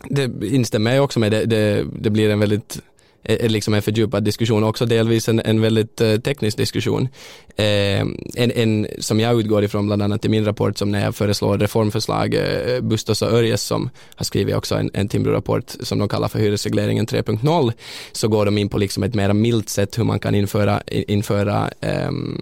det 0.07 0.47
instämmer 0.47 0.95
jag 0.95 1.03
också 1.03 1.19
med. 1.19 1.31
Det, 1.31 1.45
det, 1.45 1.85
det 1.99 2.09
blir 2.09 2.29
en 2.29 2.39
väldigt 2.39 2.81
eh, 3.23 3.35
eh, 3.35 3.49
liksom 3.49 3.73
en 3.73 3.81
fördjupad 3.81 4.23
diskussion, 4.23 4.63
också 4.63 4.85
delvis 4.85 5.29
en, 5.29 5.39
en 5.39 5.62
väldigt 5.62 6.01
eh, 6.01 6.19
teknisk 6.19 6.57
diskussion. 6.57 7.07
Eh, 7.55 8.01
en, 8.35 8.51
en 8.55 8.88
som 8.99 9.19
jag 9.19 9.39
utgår 9.39 9.63
ifrån 9.63 9.88
bland 9.88 10.01
annat 10.01 10.25
i 10.25 10.29
min 10.29 10.45
rapport 10.45 10.77
som 10.77 10.91
när 10.91 11.03
jag 11.03 11.15
föreslår 11.15 11.57
reformförslag, 11.57 12.33
eh, 12.33 12.81
Bustos 12.81 13.21
och 13.21 13.31
Örjes 13.31 13.63
som 13.63 13.89
har 14.15 14.23
skrivit 14.23 14.55
också 14.55 14.75
en, 14.75 14.91
en 14.93 15.07
Timbro-rapport 15.07 15.75
som 15.79 15.99
de 15.99 16.09
kallar 16.09 16.27
för 16.27 16.39
hyresregleringen 16.39 17.07
3.0, 17.07 17.71
så 18.12 18.27
går 18.27 18.45
de 18.45 18.57
in 18.57 18.69
på 18.69 18.77
liksom 18.77 19.03
ett 19.03 19.15
mer 19.15 19.33
milt 19.33 19.69
sätt 19.69 19.97
hur 19.97 20.03
man 20.03 20.19
kan 20.19 20.35
införa, 20.35 20.81
införa 20.88 21.69
ehm, 21.81 22.41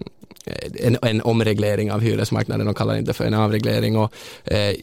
en, 0.80 0.98
en 1.02 1.22
omreglering 1.22 1.92
av 1.92 2.02
hyresmarknaden, 2.02 2.66
de 2.66 2.76
kallar 2.76 2.94
det 2.94 3.00
inte 3.00 3.14
för 3.14 3.26
en 3.26 3.34
avreglering. 3.34 3.98
Och, 3.98 4.14
eh, 4.46 4.76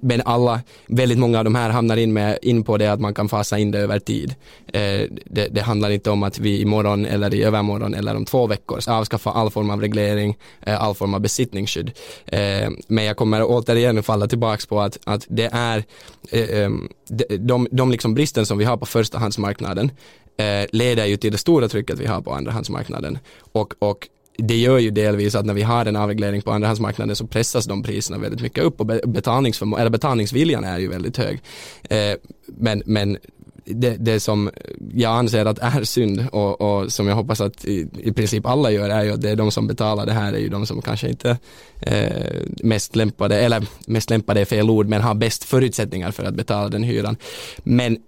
men, 0.00 0.22
alla, 0.24 0.60
väldigt 0.86 1.18
många 1.18 1.38
av 1.38 1.44
de 1.44 1.54
här 1.54 1.70
hamnar 1.70 1.96
in, 1.96 2.12
med, 2.12 2.38
in 2.42 2.64
på 2.64 2.76
det 2.76 2.86
att 2.86 3.00
man 3.00 3.14
kan 3.14 3.28
fasa 3.28 3.58
in 3.58 3.70
det 3.70 3.78
över 3.78 3.98
tid. 3.98 4.34
Eh, 4.72 5.02
det, 5.24 5.48
det, 5.50 5.60
handlar 5.60 5.90
inte 5.90 6.10
om 6.10 6.22
att 6.22 6.38
vi 6.38 6.60
imorgon 6.60 7.06
eller 7.06 7.34
i 7.34 7.42
övermorgon 7.42 7.94
eller 7.94 8.16
om 8.16 8.24
två 8.24 8.46
veckor 8.46 8.80
ska 8.80 8.92
avskaffa 8.92 9.30
all 9.30 9.50
form 9.50 9.70
av 9.70 9.80
reglering, 9.80 10.36
eh, 10.66 10.82
all 10.82 10.94
form 10.94 11.14
av 11.14 11.20
besittningsskydd. 11.20 11.90
Eh, 12.26 12.70
men 12.86 13.04
jag 13.04 13.16
kommer 13.16 13.42
återigen 13.44 14.02
falla 14.02 14.26
tillbaka 14.26 14.62
på 14.68 14.80
att, 14.80 14.98
att 15.04 15.26
det 15.28 15.48
är 15.52 15.84
eh, 16.30 16.40
eh, 16.40 16.70
de, 17.08 17.36
de, 17.38 17.68
de 17.70 17.90
liksom 17.90 18.14
bristen 18.14 18.46
som 18.46 18.58
vi 18.58 18.64
har 18.64 18.76
på 18.76 18.86
förstahandsmarknaden 18.86 19.90
eh, 20.36 20.66
leder 20.72 21.06
ju 21.06 21.16
till 21.16 21.32
det 21.32 21.38
stora 21.38 21.68
trycket 21.68 21.98
vi 21.98 22.06
har 22.06 22.20
på 22.20 22.32
andrahandsmarknaden. 22.32 23.18
Och, 23.52 23.74
och 23.78 24.08
det 24.38 24.56
gör 24.56 24.78
ju 24.78 24.90
delvis 24.90 25.34
att 25.34 25.46
när 25.46 25.54
vi 25.54 25.62
har 25.62 25.86
en 25.86 25.96
avreglering 25.96 26.42
på 26.42 26.52
andrahandsmarknaden 26.52 27.16
så 27.16 27.26
pressas 27.26 27.66
de 27.66 27.82
priserna 27.82 28.18
väldigt 28.18 28.40
mycket 28.40 28.64
upp 28.64 28.80
och 28.80 28.86
betalningsförmo- 28.86 29.78
eller 29.78 29.90
betalningsviljan 29.90 30.64
är 30.64 30.78
ju 30.78 30.88
väldigt 30.88 31.16
hög. 31.16 31.40
Eh, 31.82 32.14
men 32.46 32.82
men 32.86 33.18
det, 33.64 33.96
det, 33.98 34.20
som 34.20 34.50
jag 34.94 35.12
anser 35.12 35.46
att 35.46 35.58
är 35.58 35.84
synd 35.84 36.26
och, 36.32 36.60
och 36.60 36.92
som 36.92 37.08
jag 37.08 37.14
hoppas 37.14 37.40
att 37.40 37.64
i, 37.64 37.88
i, 37.98 38.12
princip 38.12 38.46
alla 38.46 38.70
gör 38.70 38.90
är 38.90 39.04
ju 39.04 39.12
att 39.12 39.20
det 39.20 39.30
är 39.30 39.36
de 39.36 39.50
som 39.50 39.66
betalar 39.66 40.06
det 40.06 40.12
här 40.12 40.32
är 40.32 40.38
ju 40.38 40.48
de 40.48 40.66
som 40.66 40.82
kanske 40.82 41.08
inte 41.08 41.38
eh, 41.80 42.36
mest 42.62 42.96
lämpade, 42.96 43.40
eller 43.40 43.66
mest 43.86 44.10
lämpade 44.10 44.40
är 44.40 44.44
fel 44.44 44.70
ord, 44.70 44.86
men 44.86 45.02
har 45.02 45.14
bäst 45.14 45.44
förutsättningar 45.44 46.10
för 46.10 46.24
att 46.24 46.34
betala 46.34 46.68
den 46.68 46.82
hyran. 46.82 47.16
Men 47.58 47.98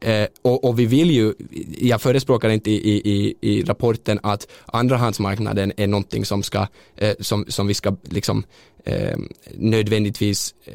Eh, 0.00 0.26
och, 0.42 0.64
och, 0.64 0.78
vi 0.78 0.86
vill 0.86 1.10
ju, 1.10 1.34
jag 1.78 2.02
förespråkar 2.02 2.48
inte 2.48 2.70
i, 2.70 3.02
i, 3.04 3.34
i 3.40 3.62
rapporten 3.62 4.20
att 4.22 4.46
andrahandsmarknaden 4.66 5.72
är 5.76 5.86
någonting 5.86 6.24
som 6.24 6.42
ska, 6.42 6.66
eh, 6.96 7.14
som, 7.20 7.44
som 7.48 7.66
vi 7.66 7.74
ska 7.74 7.96
liksom 8.02 8.44
eh, 8.84 9.18
nödvändigtvis, 9.54 10.54
eh, 10.64 10.74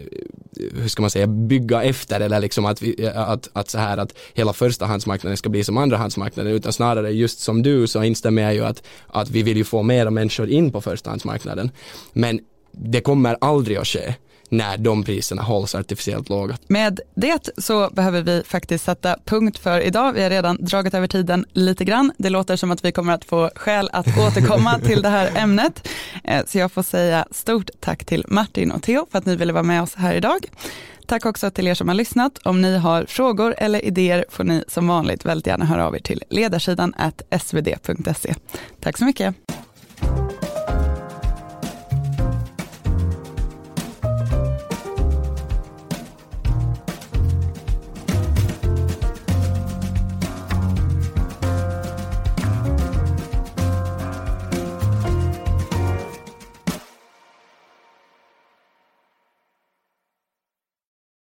hur 0.82 0.88
ska 0.88 1.02
man 1.02 1.10
säga, 1.10 1.28
bygga 1.28 1.84
efter 1.84 2.20
eller 2.20 2.40
liksom 2.40 2.66
att, 2.66 2.82
vi, 2.82 3.06
eh, 3.06 3.30
att, 3.30 3.50
att 3.54 3.70
så 3.70 3.78
här 3.78 3.98
att 3.98 4.14
hela 4.34 4.54
förstahandsmarknaden 4.54 5.38
ska 5.38 5.50
bli 5.50 5.64
som 5.64 5.78
andrahandsmarknaden 5.78 6.54
utan 6.54 6.74
snarare 6.74 7.12
just 7.12 7.40
som 7.40 7.64
du 7.64 7.88
så 7.88 8.04
instämmer 8.04 8.42
jag 8.42 8.54
ju 8.54 8.66
att, 8.66 8.84
att 9.08 9.30
vi 9.30 9.44
vill 9.44 9.58
ju 9.58 9.64
få 9.64 9.84
mera 9.84 10.12
människor 10.12 10.50
in 10.50 10.72
på 10.72 10.82
förstahandsmarknaden. 10.82 11.72
Men 12.14 12.40
det 12.72 13.02
kommer 13.02 13.38
aldrig 13.42 13.78
att 13.78 13.88
ske 13.88 14.14
när 14.50 14.78
de 14.78 15.04
priserna 15.04 15.42
hålls 15.42 15.76
artificiellt 15.76 16.30
låga. 16.30 16.58
Med 16.68 17.00
det 17.16 17.50
så 17.58 17.90
behöver 17.90 18.22
vi 18.22 18.44
faktiskt 18.46 18.86
sätta 18.86 19.18
punkt 19.26 19.58
för 19.58 19.80
idag. 19.82 20.14
Vi 20.14 20.24
har 20.24 20.30
redan 20.30 20.58
dragit 20.60 20.94
över 20.94 21.08
tiden 21.08 21.46
lite 21.54 21.86
grann. 21.86 22.12
Det 22.18 22.30
låter 22.30 22.56
som 22.56 22.72
att 22.72 22.86
vi 22.86 22.92
kommer 22.92 23.14
att 23.14 23.26
få 23.26 23.50
skäl 23.56 23.90
att 23.94 24.08
återkomma 24.28 24.80
till 24.80 25.02
det 25.02 25.10
här 25.10 25.32
ämnet. 25.36 25.88
Eh, 26.24 26.46
så 26.48 26.58
jag 26.58 26.72
får 26.72 26.84
säga 26.84 27.26
stort 27.32 27.70
tack 27.80 28.06
till 28.06 28.26
Martin 28.28 28.72
och 28.72 28.84
Theo 28.84 29.08
för 29.12 29.18
att 29.18 29.26
ni 29.26 29.36
ville 29.36 29.54
vara 29.54 29.64
med 29.64 29.82
oss 29.82 29.96
här 29.96 30.14
idag. 30.14 30.46
Tack 31.08 31.26
också 31.26 31.52
till 31.52 31.68
er 31.68 31.74
som 31.74 31.88
har 31.88 31.96
lyssnat. 31.96 32.40
Om 32.44 32.62
ni 32.62 32.78
har 32.78 33.06
frågor 33.06 33.56
eller 33.58 33.86
idéer 33.86 34.26
får 34.30 34.44
ni 34.44 34.64
som 34.68 34.88
vanligt 34.88 35.26
väldigt 35.26 35.48
gärna 35.48 35.66
höra 35.66 35.88
av 35.88 35.96
er 35.96 36.00
till 36.00 36.24
ledarsidan 36.30 36.94
svd.se. 37.42 38.34
Tack 38.82 38.98
så 38.98 39.06
mycket. 39.06 39.36